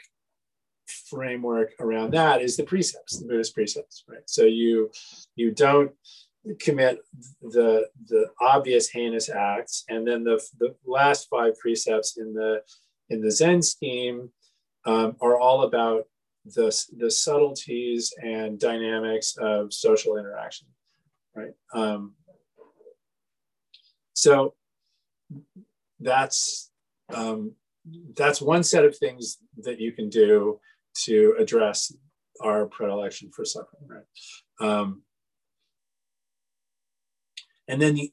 [1.10, 4.28] framework around that is the precepts the buddhist precepts right?
[4.28, 4.91] So you
[5.36, 5.91] you don't
[6.60, 7.00] commit
[7.41, 12.62] the the obvious heinous acts and then the, the last five precepts in the
[13.10, 14.30] in the zen scheme
[14.86, 16.06] um, are all about
[16.45, 20.67] the, the subtleties and dynamics of social interaction
[21.38, 22.13] right um,
[24.13, 24.54] so
[26.00, 26.71] that's
[27.13, 27.54] um,
[28.15, 30.60] that's one set of things that you can do
[31.06, 31.93] to address
[32.43, 34.04] our predilection for suffering right
[34.60, 35.04] um,
[37.67, 38.12] and then the,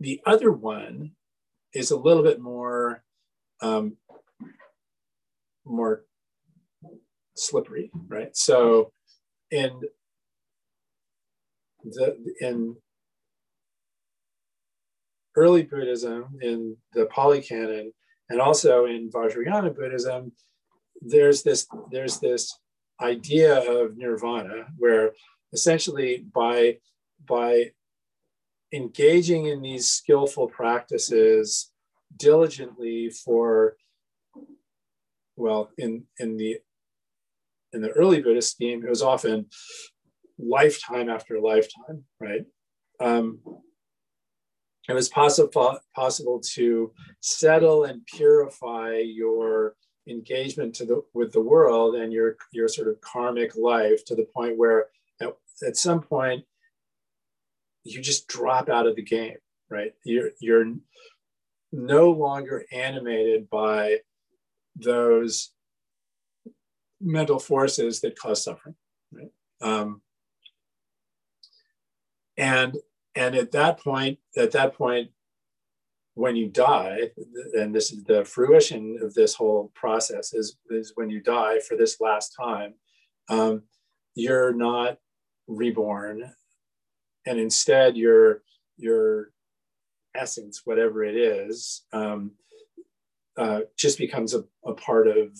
[0.00, 1.12] the other one
[1.74, 3.02] is a little bit more,
[3.60, 3.96] um,
[5.64, 6.04] more
[7.36, 8.36] slippery, right?
[8.36, 8.92] So
[9.50, 9.80] in
[11.84, 12.76] the in
[15.36, 17.92] early Buddhism, in the Pali Canon,
[18.28, 20.32] and also in Vajrayana Buddhism,
[21.00, 22.58] there's this there's this
[23.00, 25.12] idea of nirvana where
[25.52, 26.78] essentially by
[27.26, 27.70] by
[28.72, 31.72] engaging in these skillful practices
[32.16, 33.76] diligently for
[35.36, 36.58] well in in the
[37.72, 39.46] in the early buddhist scheme it was often
[40.42, 42.44] lifetime after lifetime right?
[43.00, 43.40] Um,
[44.88, 49.74] it was possible possible to settle and purify your
[50.08, 54.26] engagement to the with the world and your your sort of karmic life to the
[54.34, 54.86] point where
[55.20, 55.28] at,
[55.66, 56.44] at some point
[57.84, 59.36] you just drop out of the game
[59.72, 59.92] right?
[60.04, 60.74] You're you're
[61.72, 63.98] no longer animated by
[64.76, 65.52] those
[67.00, 68.76] mental forces that cause suffering
[69.12, 69.30] right?
[69.62, 70.02] Um,
[72.36, 72.76] and
[73.14, 75.10] and at that point at that point
[76.14, 77.10] when you die,
[77.54, 81.76] and this is the fruition of this whole process, is, is when you die for
[81.76, 82.74] this last time,
[83.30, 83.62] um,
[84.14, 84.98] you're not
[85.46, 86.30] reborn,
[87.26, 88.42] and instead your
[88.76, 89.30] your
[90.14, 92.32] essence, whatever it is, um,
[93.38, 95.38] uh, just becomes a, a part of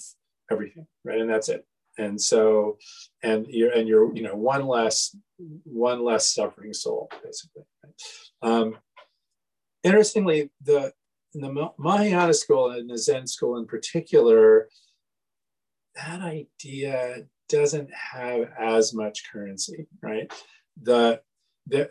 [0.50, 1.20] everything, right?
[1.20, 1.66] And that's it.
[1.98, 2.78] And so,
[3.22, 5.14] and you're and you're you know one less
[5.64, 7.62] one less suffering soul, basically.
[8.42, 8.78] Um,
[9.84, 10.92] interestingly, the
[11.34, 14.68] the Mahayana school and the Zen school in particular,
[15.94, 20.32] that idea doesn't have as much currency, right?
[20.82, 21.20] The
[21.66, 21.90] the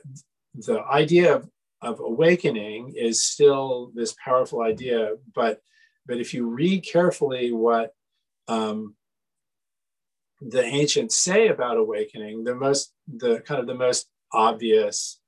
[0.56, 1.50] the idea of,
[1.82, 5.62] of awakening is still this powerful idea, but
[6.06, 7.94] but if you read carefully what
[8.48, 8.96] um,
[10.42, 15.20] the ancients say about awakening, the most the kind of the most obvious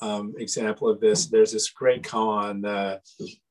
[0.00, 1.26] um, example of this.
[1.26, 3.00] There's this great koan, the,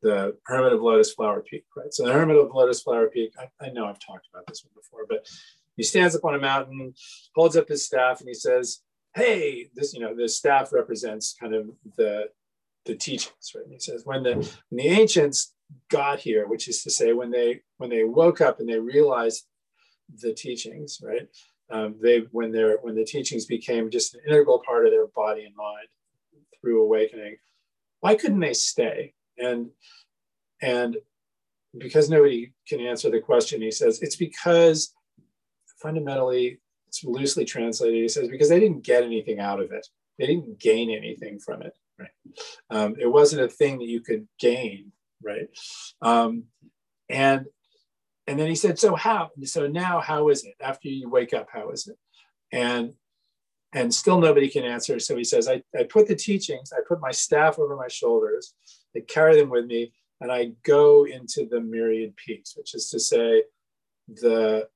[0.02, 1.94] the Hermit of Lotus Flower Peak, right?
[1.94, 4.74] So the Hermit of Lotus Flower Peak, I, I, know I've talked about this one
[4.76, 5.28] before, but
[5.76, 6.94] he stands up on a mountain,
[7.36, 8.82] holds up his staff, and he says,
[9.16, 12.30] "Hey, this you know the staff represents kind of the
[12.86, 15.56] the teachings, right?" And he says, "When the when the ancients
[15.90, 19.46] got here, which is to say, when they when they woke up and they realized
[20.22, 21.28] the teachings, right?"
[21.70, 25.46] Um, they when they're when the teachings became just an integral part of their body
[25.46, 25.88] and mind
[26.62, 27.38] through awakening
[28.06, 29.16] why couldn't they stay?
[29.40, 29.72] And
[30.62, 30.98] and
[31.76, 34.94] because nobody can answer the question he says it's because
[35.82, 39.88] fundamentally it's loosely translated he says because they didn't get anything out of it.
[40.20, 42.10] They didn't gain anything from it right?
[42.70, 44.92] Um, it wasn't a thing that you could gain
[45.24, 45.50] right?
[46.04, 46.44] Um,
[47.10, 47.48] and
[48.28, 51.48] and then he said so how so now how is it after you wake up
[51.52, 51.98] how is it
[52.52, 52.94] and
[53.76, 55.00] and still nobody can answer.
[55.00, 58.56] So he says, I, I put the teachings, I put my staff over my shoulders,
[58.96, 63.00] I carry them with me, and I go into the myriad peaks, which is to
[63.00, 63.44] say,
[64.08, 64.70] the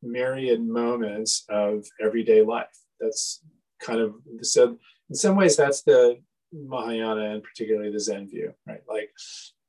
[0.00, 2.78] myriad moments of everyday life.
[3.00, 3.42] That's
[3.80, 4.78] kind of so.
[5.10, 6.18] In some ways, that's the
[6.52, 8.82] Mahayana and particularly the Zen view, right?
[8.88, 9.10] Like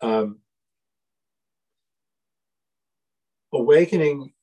[0.02, 0.40] um,
[3.54, 4.34] awakening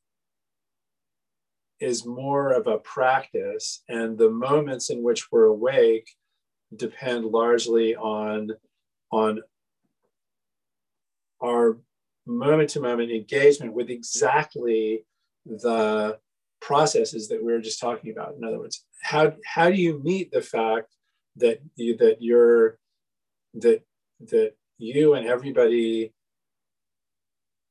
[1.80, 6.10] is more of a practice, and the moments in which we're awake
[6.74, 8.50] depend largely on
[9.12, 9.40] on
[11.42, 11.78] our
[12.26, 15.04] moment to moment engagement with exactly
[15.44, 16.18] the
[16.60, 18.34] processes that we were just talking about.
[18.36, 20.94] In other words, how how do you meet the fact
[21.36, 22.78] that you that you're
[23.54, 23.82] that
[24.20, 26.12] that you and everybody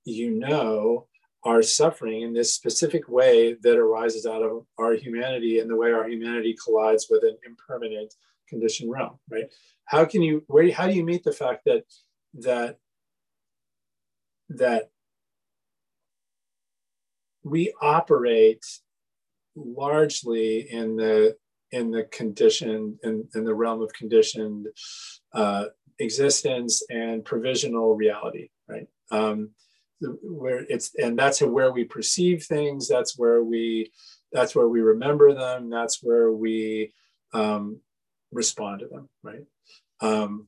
[0.05, 1.07] you know
[1.45, 5.91] are suffering in this specific way that arises out of our humanity and the way
[5.91, 8.13] our humanity collides with an impermanent
[8.49, 9.45] conditioned realm right?
[9.85, 11.83] How can you where how do you meet the fact that
[12.33, 12.77] that
[14.49, 14.89] that
[17.43, 18.65] we operate
[19.55, 21.35] largely in the
[21.71, 24.67] in the conditioned in, in the realm of conditioned
[25.33, 25.65] uh,
[25.99, 28.87] existence and provisional reality right?
[29.11, 29.51] Um,
[30.21, 33.91] where it's and that's where we perceive things that's where we
[34.31, 36.93] that's where we remember them that's where we
[37.33, 37.79] um,
[38.31, 39.45] respond to them right?
[40.01, 40.47] Um,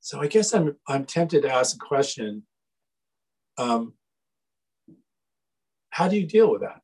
[0.00, 2.44] so i guess i'm i'm tempted to ask a question.
[3.58, 3.94] Um,
[5.90, 6.80] how do you deal with that?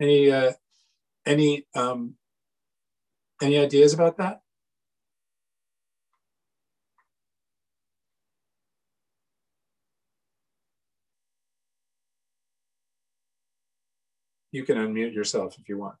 [0.00, 0.52] Any uh,
[1.26, 2.14] any um,
[3.42, 4.41] any ideas about that
[14.52, 15.96] you can unmute yourself if you want.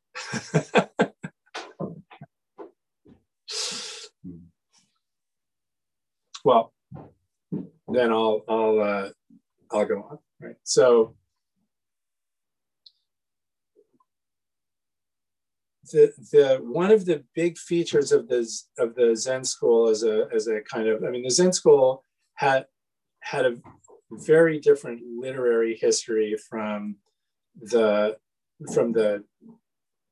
[6.44, 6.72] well,
[7.88, 9.08] then I'll I'll uh,
[9.72, 10.18] I'll go on.
[10.40, 10.56] Right.
[10.64, 11.16] So
[15.90, 18.48] the the one of the big features of the
[18.78, 22.04] of the Zen school as a as a kind of I mean the Zen school
[22.34, 22.66] had
[23.20, 23.56] had a
[24.10, 26.96] very different literary history from
[27.60, 28.16] the
[28.72, 29.24] from the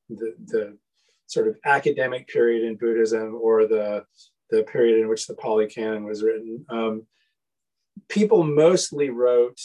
[0.08, 0.78] the, the
[1.26, 4.04] sort of academic period in Buddhism or the,
[4.50, 7.06] the period in which the Pali Canon was written, um,
[8.08, 9.60] people mostly wrote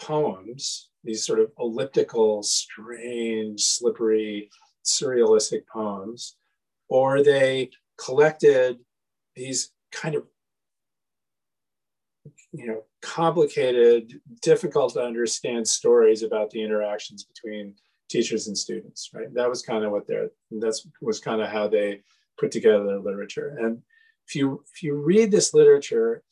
[0.00, 4.50] poems, these sort of elliptical, strange, slippery,
[4.84, 6.36] surrealistic poems,
[6.88, 8.78] or they collected
[9.36, 10.24] these kind of
[12.52, 17.74] you know complicated difficult to understand stories about the interactions between
[18.08, 19.32] teachers and students right?
[19.34, 22.02] That was kind of what they're that's was kind of how they
[22.38, 23.56] put together their literature.
[23.60, 23.82] And
[24.26, 26.22] if you if you read this literature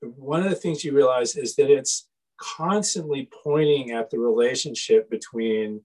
[0.00, 2.08] one of the things you realize is that it's
[2.38, 5.80] constantly pointing at the relationship between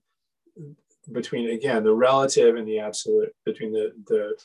[1.12, 4.36] between again the relative and the absolute between the the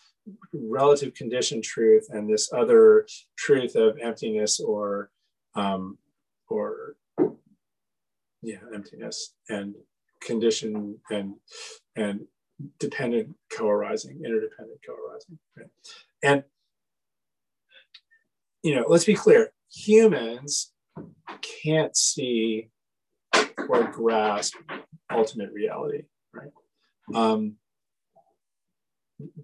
[0.54, 5.10] relative condition truth and this other truth of emptiness or
[5.60, 5.98] um,
[6.48, 6.96] or
[8.42, 9.76] yeah emptiness and
[10.22, 11.36] condition and
[11.96, 12.22] and
[12.80, 15.68] dependent co-arising interdependent co-arising right?
[16.24, 16.44] and
[18.64, 20.72] you know let's be clear humans
[21.64, 22.70] can't see
[23.70, 24.56] or grasp
[25.12, 26.04] ultimate reality
[26.34, 26.52] right
[27.14, 27.56] um,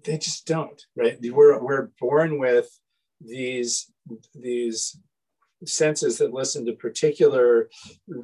[0.04, 2.78] they just don't right we're, we're born with
[3.20, 3.90] these
[4.34, 4.98] these
[5.64, 7.68] senses that listen to particular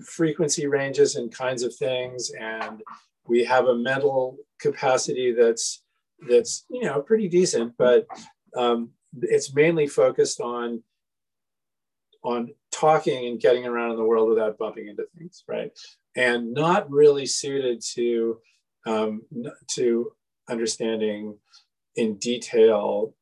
[0.07, 2.83] frequency ranges and kinds of things and
[3.27, 5.83] we have a mental capacity that's
[6.29, 8.07] that's you know pretty decent but
[8.57, 10.83] um, it's mainly focused on
[12.25, 15.71] on talking and getting around in the world without bumping into things right?
[16.17, 18.39] And not really suited to
[18.87, 19.23] um,
[19.73, 20.13] to
[20.49, 21.39] understanding
[21.97, 23.15] in detail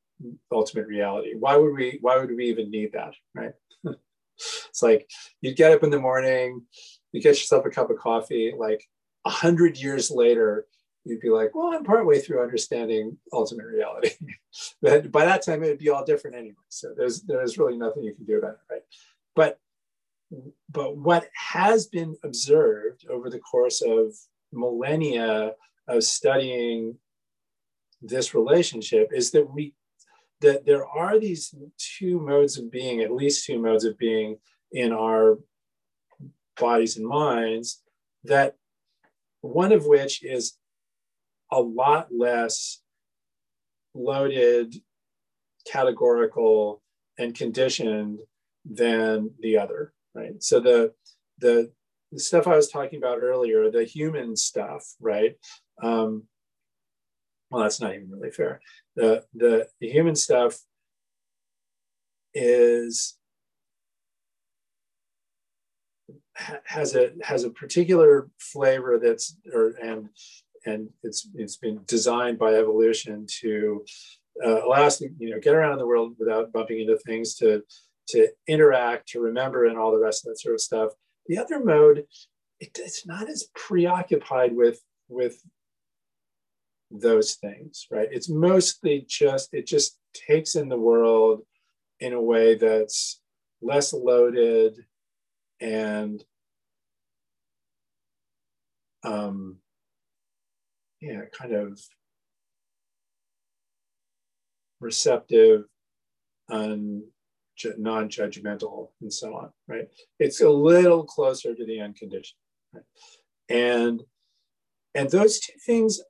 [0.52, 1.34] ultimate reality.
[1.38, 3.52] Why would we why would we even need that right
[4.68, 5.08] it's like
[5.40, 6.62] you'd get up in the morning,
[7.12, 8.84] you get yourself a cup of coffee, like
[9.24, 10.66] a hundred years later,
[11.04, 14.10] you'd be like, well, I'm partway through understanding ultimate reality.
[14.82, 16.54] but by that time, it'd be all different anyway.
[16.68, 18.82] So there's there's really nothing you can do about it, right?
[19.34, 19.58] But
[20.70, 24.14] but what has been observed over the course of
[24.52, 25.54] millennia
[25.88, 26.96] of studying
[28.00, 29.74] this relationship is that we
[30.40, 34.38] that there are these two modes of being, at least two modes of being
[34.72, 35.38] in our
[36.58, 37.82] bodies and minds,
[38.24, 38.56] that
[39.40, 40.54] one of which is
[41.50, 42.80] a lot less
[43.94, 44.76] loaded,
[45.70, 46.82] categorical,
[47.18, 48.20] and conditioned
[48.64, 50.42] than the other, right?
[50.42, 50.92] So the
[51.38, 51.72] the,
[52.12, 55.36] the stuff I was talking about earlier, the human stuff, right?
[55.82, 56.24] Um,
[57.50, 58.60] well, that's not even really fair.
[59.00, 60.58] The, the, the human stuff
[62.34, 63.16] is
[66.64, 70.08] has a has a particular flavor that's or and
[70.66, 73.84] and it's it's been designed by evolution to
[74.44, 77.34] uh, allow us to you know get around in the world without bumping into things
[77.36, 77.62] to
[78.08, 80.92] to interact to remember and all the rest of that sort of stuff.
[81.26, 82.04] The other mode
[82.58, 85.42] it, it's not as preoccupied with with
[86.90, 88.08] those things, right?
[88.10, 91.42] It's mostly just, it just takes in the world
[92.00, 93.20] in a way that's
[93.62, 94.76] less loaded
[95.60, 96.24] and
[99.02, 99.56] um,
[101.00, 101.80] yeah, kind of
[104.80, 105.64] receptive
[106.48, 107.02] and
[107.78, 109.88] non-judgmental and so on, right?
[110.18, 112.38] It's a little closer to the unconditioned,
[112.72, 112.84] right?
[113.48, 114.02] And
[114.94, 116.00] and those two things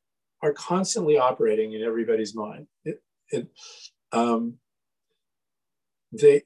[0.43, 2.66] are constantly operating in everybody's mind.
[2.84, 3.49] It, it,
[4.12, 4.55] um,
[6.12, 6.43] the,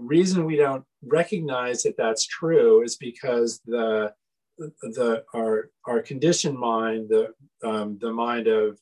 [0.00, 4.12] reason we don't recognize that that's true is because the,
[4.58, 7.32] the our, our conditioned mind, the,
[7.62, 8.78] um, the mind of,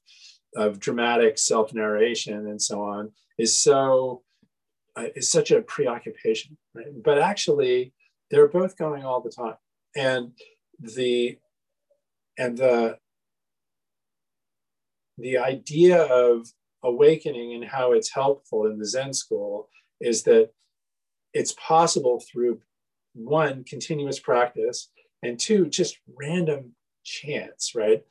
[0.56, 4.22] of dramatic self-narration and so on, is so
[4.96, 6.56] uh, is such a preoccupation.
[6.74, 6.86] Right?
[7.02, 7.92] But actually,
[8.30, 9.56] they're both going all the time,
[9.96, 10.32] and
[10.78, 11.38] the
[12.38, 12.98] and the
[15.22, 16.48] the idea of
[16.82, 19.68] awakening and how it's helpful in the Zen school
[20.00, 20.50] is that
[21.32, 22.60] it's possible through
[23.14, 24.90] one, continuous practice,
[25.22, 28.02] and two, just random chance, right?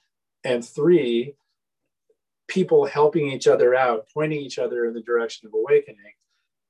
[0.43, 1.35] And three,
[2.47, 6.13] people helping each other out, pointing each other in the direction of awakening,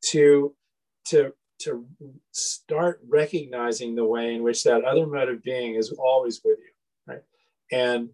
[0.10, 0.56] to,
[1.06, 1.86] to, to
[2.32, 7.14] start recognizing the way in which that other mode of being is always with you,
[7.14, 7.22] right?
[7.72, 8.10] And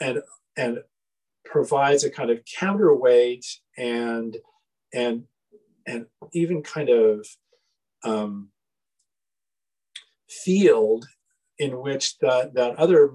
[0.00, 0.22] and
[0.56, 0.78] and
[1.44, 3.44] provides a kind of counterweight
[3.76, 4.36] and
[4.92, 5.24] and
[5.86, 7.26] and even kind of
[8.04, 8.48] um,
[10.28, 11.06] field
[11.58, 13.10] in which that that other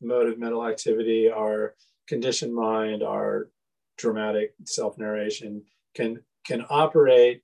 [0.00, 1.74] mode of mental activity, our
[2.08, 3.50] conditioned mind, our
[3.98, 5.62] dramatic self-narration
[5.94, 7.42] can can operate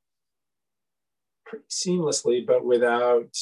[1.70, 3.36] seamlessly, but without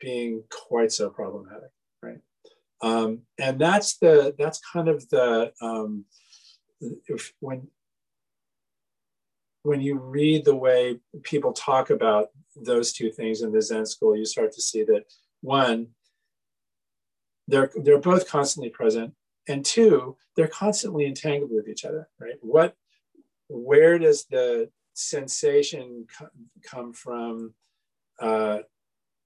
[0.00, 1.70] being quite so problematic?
[2.82, 6.04] Um, and that's the that's kind of the um,
[6.80, 7.68] if when
[9.62, 14.16] when you read the way people talk about those two things in the Zen school,
[14.16, 15.04] you start to see that
[15.40, 15.88] one,
[17.46, 19.14] they're they're both constantly present,
[19.48, 22.36] and two, they're constantly entangled with each other, right?
[22.40, 22.74] What,
[23.48, 26.06] where does the sensation
[26.64, 27.54] come from
[28.20, 28.58] uh,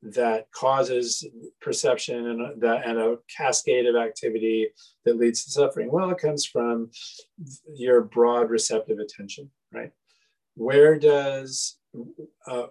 [0.02, 1.26] that causes
[1.60, 4.68] perception and that and a cascade of activity
[5.04, 5.90] that leads to suffering?
[5.90, 6.90] Well, it comes from
[7.74, 9.92] your broad receptive attention, right?
[10.54, 11.78] Where does
[12.46, 12.66] uh,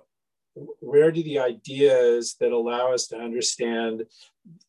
[0.79, 4.03] where do the ideas that allow us to understand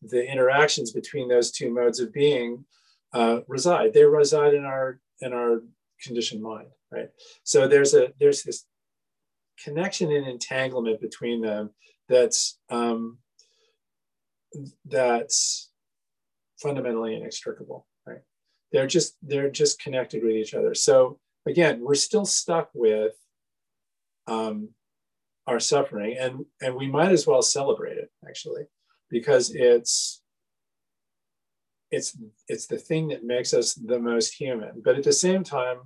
[0.03, 2.65] the interactions between those two modes of being
[3.13, 3.93] uh, reside?
[3.93, 5.63] They reside in our in our
[6.03, 7.09] conditioned mind, right?
[7.45, 8.67] So there's a there's this
[9.63, 11.71] connection and entanglement between them
[12.09, 13.19] that's um,
[14.85, 15.71] that's
[16.61, 18.21] fundamentally inextricable, right?
[18.73, 20.75] They're just they're just connected with each other.
[20.75, 23.13] So again, we're still stuck with
[24.27, 24.71] um,
[25.47, 28.65] our suffering, and and we might as well celebrate it actually,
[29.11, 30.23] because it's
[31.91, 32.17] it's
[32.49, 34.83] it's the thing that makes us the most human.
[34.85, 35.79] But at the same time,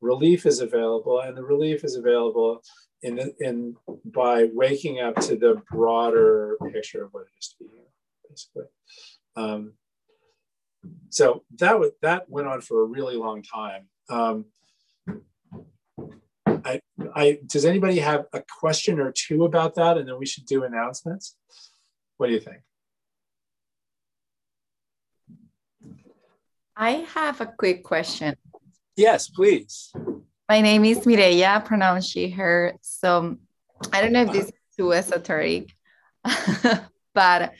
[0.00, 2.62] relief is available, and the relief is available
[3.02, 7.70] in in by waking up to the broader picture of what it is to be
[7.70, 7.86] human,
[8.28, 8.64] basically.
[9.36, 9.72] Um,
[11.10, 13.88] so that was, that went on for a really long time.
[14.08, 14.46] Um,
[16.46, 16.80] I,
[17.14, 20.64] I, does anybody have a question or two about that, and then we should do
[20.64, 21.36] announcements?
[22.16, 22.58] What do you think?
[26.76, 28.36] I have a quick question.
[28.96, 29.92] Yes, please.
[30.50, 32.74] My name is Mireya, pronounced she, her.
[32.80, 33.36] So
[33.92, 35.70] I don't know if this is too esoteric,
[37.14, 37.52] but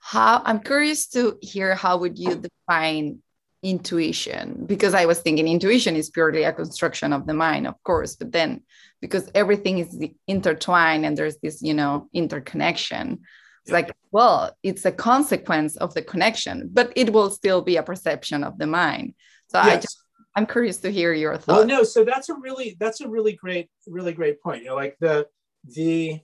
[0.00, 3.20] how I'm curious to hear how would you define
[3.62, 8.14] intuition because i was thinking intuition is purely a construction of the mind of course
[8.14, 8.60] but then
[9.00, 13.18] because everything is intertwined and there's this you know interconnection
[13.64, 17.82] it's like well it's a consequence of the connection but it will still be a
[17.82, 19.14] perception of the mind
[19.48, 19.66] so yes.
[19.66, 20.05] i just
[20.36, 21.46] i'm curious to hear your thoughts.
[21.46, 24.62] well no so that's a really that's a really great really great point.
[24.62, 25.26] You know like the
[25.64, 26.20] the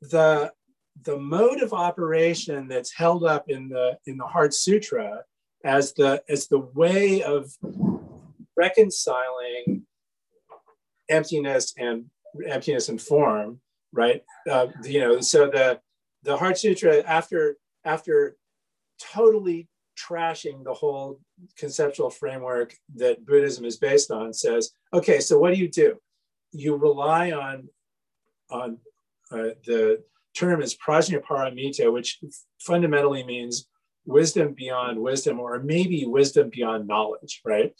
[0.00, 0.52] the
[1.04, 5.24] the mode of operation that's held up in the in the heart sutra
[5.64, 7.50] as the as the way of
[8.56, 9.86] reconciling
[11.08, 12.06] emptiness and
[12.46, 13.60] emptiness and form
[13.92, 14.22] right?
[14.50, 15.80] Uh, you know so the
[16.22, 18.36] the heart sutra after after
[19.00, 21.20] totally trashing the whole
[21.56, 25.96] conceptual framework that buddhism is based on says okay so what do you do?
[26.52, 27.68] You rely on
[28.50, 28.78] on
[29.30, 30.02] uh, the
[30.36, 32.20] term is prajnaparamita which
[32.60, 33.68] fundamentally means
[34.04, 37.72] wisdom beyond wisdom or maybe wisdom beyond knowledge right?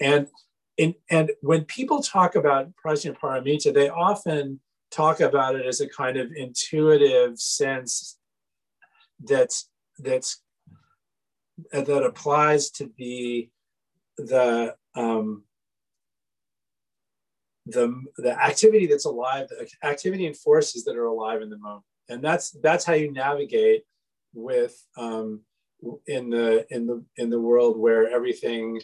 [0.00, 0.28] And
[0.76, 4.60] in, and when people talk about prajnaparamita they often
[4.90, 8.18] talk about it as a kind of intuitive sense
[9.24, 10.42] that's that's
[11.72, 13.48] that applies to the
[14.16, 15.44] the um,
[17.66, 21.84] the the activity that's alive, the activity and forces that are alive in the moment,
[22.08, 23.84] and that's that's how you navigate
[24.34, 25.40] with um,
[26.06, 28.80] in the in the in the world where everything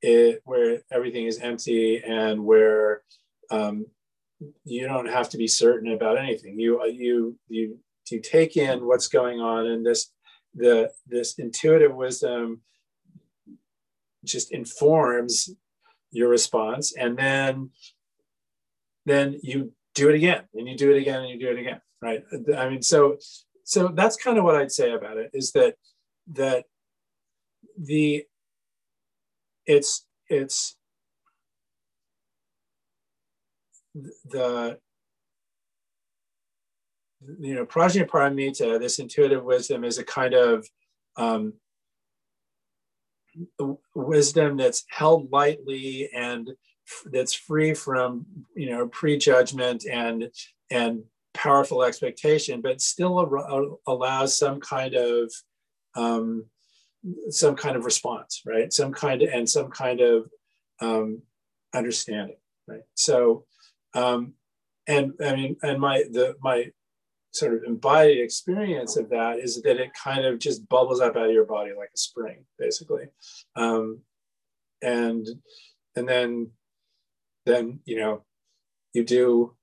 [0.00, 3.02] it where everything is empty and where
[3.50, 3.86] um,
[4.64, 6.58] you don't have to be certain about anything.
[6.58, 7.78] You you you
[8.10, 10.10] you take in what's going on, in this
[10.54, 12.60] the this intuitive wisdom
[14.24, 15.50] just informs
[16.10, 17.70] your response, and then
[19.06, 21.80] then you do it again, and you do it again, and you do it again.
[22.00, 22.22] Right?
[22.56, 23.18] I mean, so
[23.64, 25.76] so that's kind of what I'd say about it is that
[26.32, 26.64] that
[27.76, 28.24] the
[29.66, 30.76] it's it's
[34.24, 34.78] the
[37.40, 40.66] you know prajnaparamita this intuitive wisdom is a kind of
[41.16, 41.54] um,
[43.94, 46.50] wisdom that's held lightly and
[47.06, 50.30] that's free from you know prejudgment and
[50.70, 51.02] and
[51.34, 53.18] powerful expectation but still
[53.86, 55.32] allows some kind of
[55.94, 56.44] um,
[57.30, 58.72] some kind of response, right?
[58.72, 60.30] Some kind of, and some kind of
[60.80, 61.22] um,
[61.74, 62.82] understanding, right?
[62.94, 63.44] So,
[63.94, 64.34] um,
[64.86, 66.70] and I mean, and my the my
[67.32, 71.26] sort of embodied experience of that is that it kind of just bubbles up out
[71.26, 73.04] of your body like a spring, basically.
[73.56, 74.00] Um,
[74.82, 75.26] and
[75.96, 76.50] and then
[77.46, 78.22] then you know
[78.92, 79.54] you do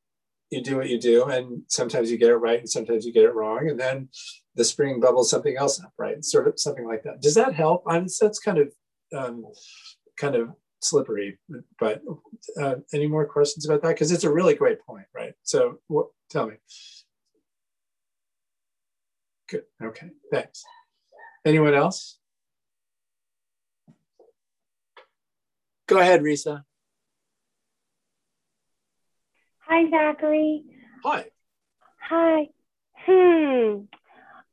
[0.50, 3.26] you do what you do and sometimes you get it right and sometimes you get
[3.26, 4.10] it wrong and then
[4.56, 6.26] the spring bubbles something else up right?
[6.26, 7.22] Sort of something like that.
[7.22, 7.84] Does that help?
[7.88, 8.74] I mean that's kind of
[9.16, 9.46] um,
[10.18, 10.50] kind of
[10.82, 11.38] slippery
[11.80, 12.02] but
[12.60, 13.90] uh, any more questions about that?
[13.90, 15.34] Because it's a really great point right?
[15.44, 16.56] So what tell me
[19.50, 20.64] good okay thanks
[21.46, 22.20] anyone else
[25.88, 26.64] go ahead risa
[29.70, 30.64] Hi, Zachary.
[31.04, 31.26] Hi.
[32.10, 32.50] Hi.
[33.06, 33.82] Hmm.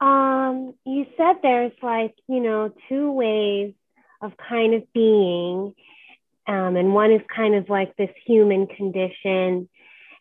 [0.07, 3.73] Um, you said there's like, you know, two ways
[4.21, 5.75] of kind of being.
[6.47, 9.71] Um, and one is kind of like this human condition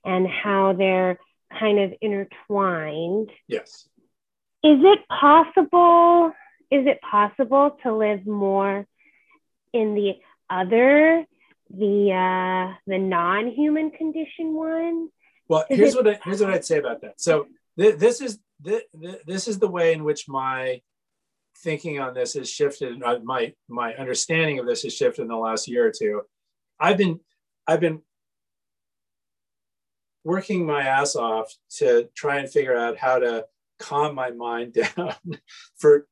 [0.05, 1.19] and how they're
[1.59, 3.31] kind of intertwined.
[3.49, 3.89] Yes.
[4.65, 6.33] Is it possible?
[6.71, 8.87] Is it possible to live more
[9.73, 10.13] in the
[10.49, 11.25] other
[11.69, 15.09] the uh, the non-human condition one.
[15.47, 17.19] Well, is here's it- what I, here's what I'd say about that.
[17.19, 17.47] So
[17.77, 20.81] th- this is th- th- this is the way in which my
[21.57, 23.01] thinking on this has shifted.
[23.03, 26.21] Uh, my my understanding of this has shifted in the last year or two.
[26.79, 27.19] I've been
[27.67, 28.01] I've been
[30.23, 33.45] working my ass off to try and figure out how to
[33.79, 35.15] calm my mind down
[35.77, 36.07] for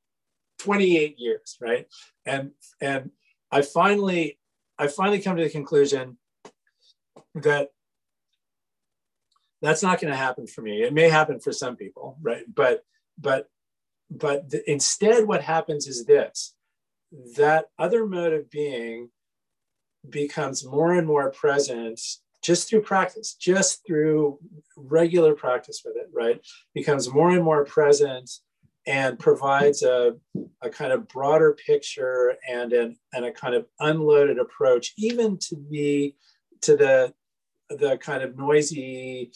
[0.59, 1.88] 28 years, right?
[2.26, 2.51] And
[2.82, 3.11] and
[3.51, 4.39] I finally
[4.78, 6.18] I finally come to the conclusion
[7.36, 7.70] that
[9.61, 10.84] that's not going to happen for me.
[10.84, 12.43] It may happen for some people, right?
[12.53, 12.84] But
[13.18, 13.49] but
[14.09, 16.53] but the, instead, what happens is this:
[17.38, 19.09] that other mode of being
[20.09, 21.99] becomes more and more present
[22.43, 24.39] just through practice, just through
[24.75, 26.39] regular practice with it, right?
[26.73, 28.29] Becomes more and more present
[28.85, 30.15] and provides a,
[30.61, 35.55] a kind of broader picture and an, and a kind of unloaded approach, even to
[35.69, 36.13] the
[36.61, 37.13] to the
[37.69, 39.31] the kind of noisy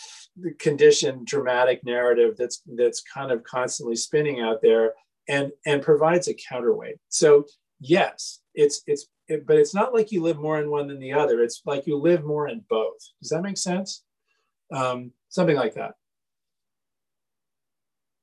[0.59, 4.93] conditioned dramatic narrative that's that's kind of constantly spinning out there
[5.27, 7.45] and and provides a counterweight so
[7.79, 11.13] yes it's it's it, but it's not like you live more in one than the
[11.13, 11.41] other.
[11.41, 12.99] It's like you live more in both.
[13.21, 14.03] Does that make sense?
[14.71, 15.93] Um, something like that.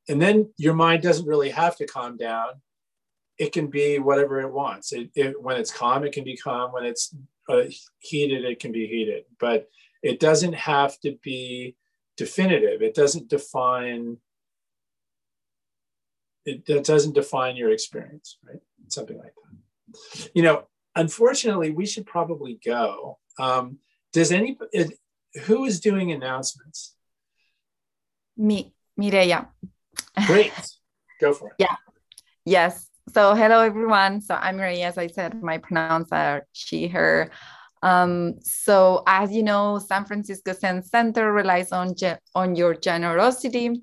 [0.09, 2.49] And then your mind doesn't really have to calm down.
[3.39, 4.93] It can be whatever it wants.
[4.93, 6.73] It, it when it's calm it can be calm.
[6.73, 7.15] When it's
[7.49, 7.63] uh,
[7.99, 9.25] heated it can be heated.
[9.41, 9.69] But
[10.03, 11.77] it doesn't have to be
[12.17, 12.83] definitive.
[12.83, 14.19] It doesn't define
[16.45, 18.61] it, it doesn't define your experience right?
[18.89, 20.31] Something like that.
[20.35, 20.65] You know
[20.97, 23.79] unfortunately we should probably go um,
[24.13, 24.57] does any
[25.45, 26.95] who is doing announcements
[28.37, 29.49] me mireya
[30.27, 30.53] Great.
[31.21, 31.55] Go for it.
[31.59, 31.77] Yeah.
[32.45, 32.89] Yes.
[33.13, 34.21] So hello everyone.
[34.21, 37.31] So I'm Marie, as I said, my pronouns are she, her.
[37.83, 43.83] Um, so as you know, San Francisco Zen Center relies on, ge- on your generosity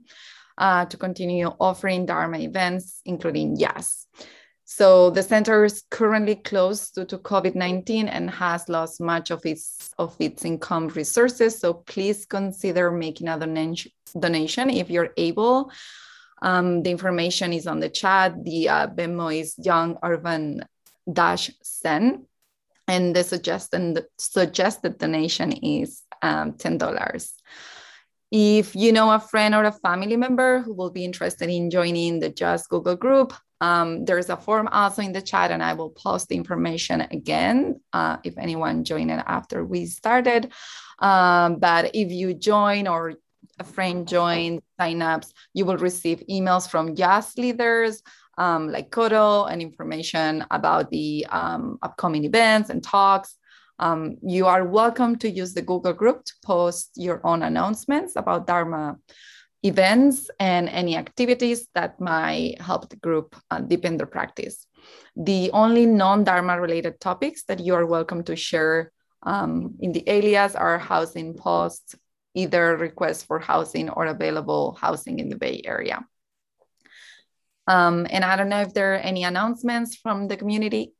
[0.57, 4.07] uh, to continue offering Dharma events, including YAS.
[4.73, 9.89] So the center is currently closed due to COVID-19 and has lost much of its
[9.97, 11.59] of its income resources.
[11.59, 15.73] So please consider making a donation if you're able.
[16.41, 18.45] Um, the information is on the chat.
[18.45, 18.87] The uh,
[19.33, 20.63] is Young Urban
[21.11, 22.25] Dash Sen,
[22.87, 27.29] And the suggested, suggested donation is um, $10.
[28.31, 32.21] If you know a friend or a family member who will be interested in joining
[32.21, 35.91] the Just Google group, um, there's a form also in the chat, and I will
[35.91, 40.51] post the information again uh, if anyone joined it after we started.
[40.99, 43.13] Um, but if you join or
[43.59, 48.01] a friend joins, signups, you will receive emails from YAS leaders
[48.37, 53.35] um, like Kodo and information about the um, upcoming events and talks.
[53.77, 58.47] Um, you are welcome to use the Google group to post your own announcements about
[58.47, 58.97] Dharma
[59.63, 64.65] events and any activities that might help the group uh, deepen their practice.
[65.15, 68.91] The only non Dharma related topics that you are welcome to share
[69.23, 71.95] um, in the alias are housing posts,
[72.33, 76.05] either requests for housing or available housing in the Bay Area.
[77.67, 80.93] Um, and I don't know if there are any announcements from the community.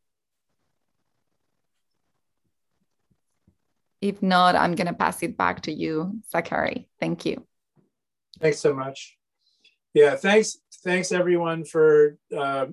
[4.02, 6.88] If not, I'm going to pass it back to you, Zachary.
[7.00, 7.46] Thank you.
[8.42, 9.18] Thanks so much.
[9.94, 12.68] Yeah, thanks, thanks everyone for uh,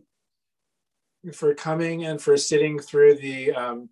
[1.35, 3.91] for coming and for sitting through the um,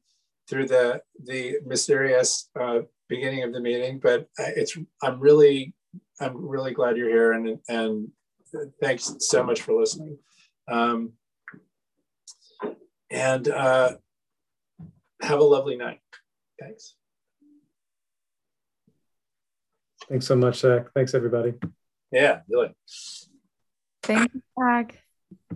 [0.49, 5.75] through the the mysterious uh, beginning of the meeting, but it's I'm really
[6.19, 8.09] I'm really glad you're here, and and
[8.81, 10.17] thanks so much for listening.
[10.69, 11.13] Um,
[13.11, 13.97] and uh,
[15.21, 16.01] have a lovely night.
[16.59, 16.97] Thanks.
[20.09, 20.93] Thanks so much, Zach.
[20.95, 21.55] Thanks, everybody.
[22.13, 22.75] Yeah, really.
[24.03, 25.03] Thanks, Zach.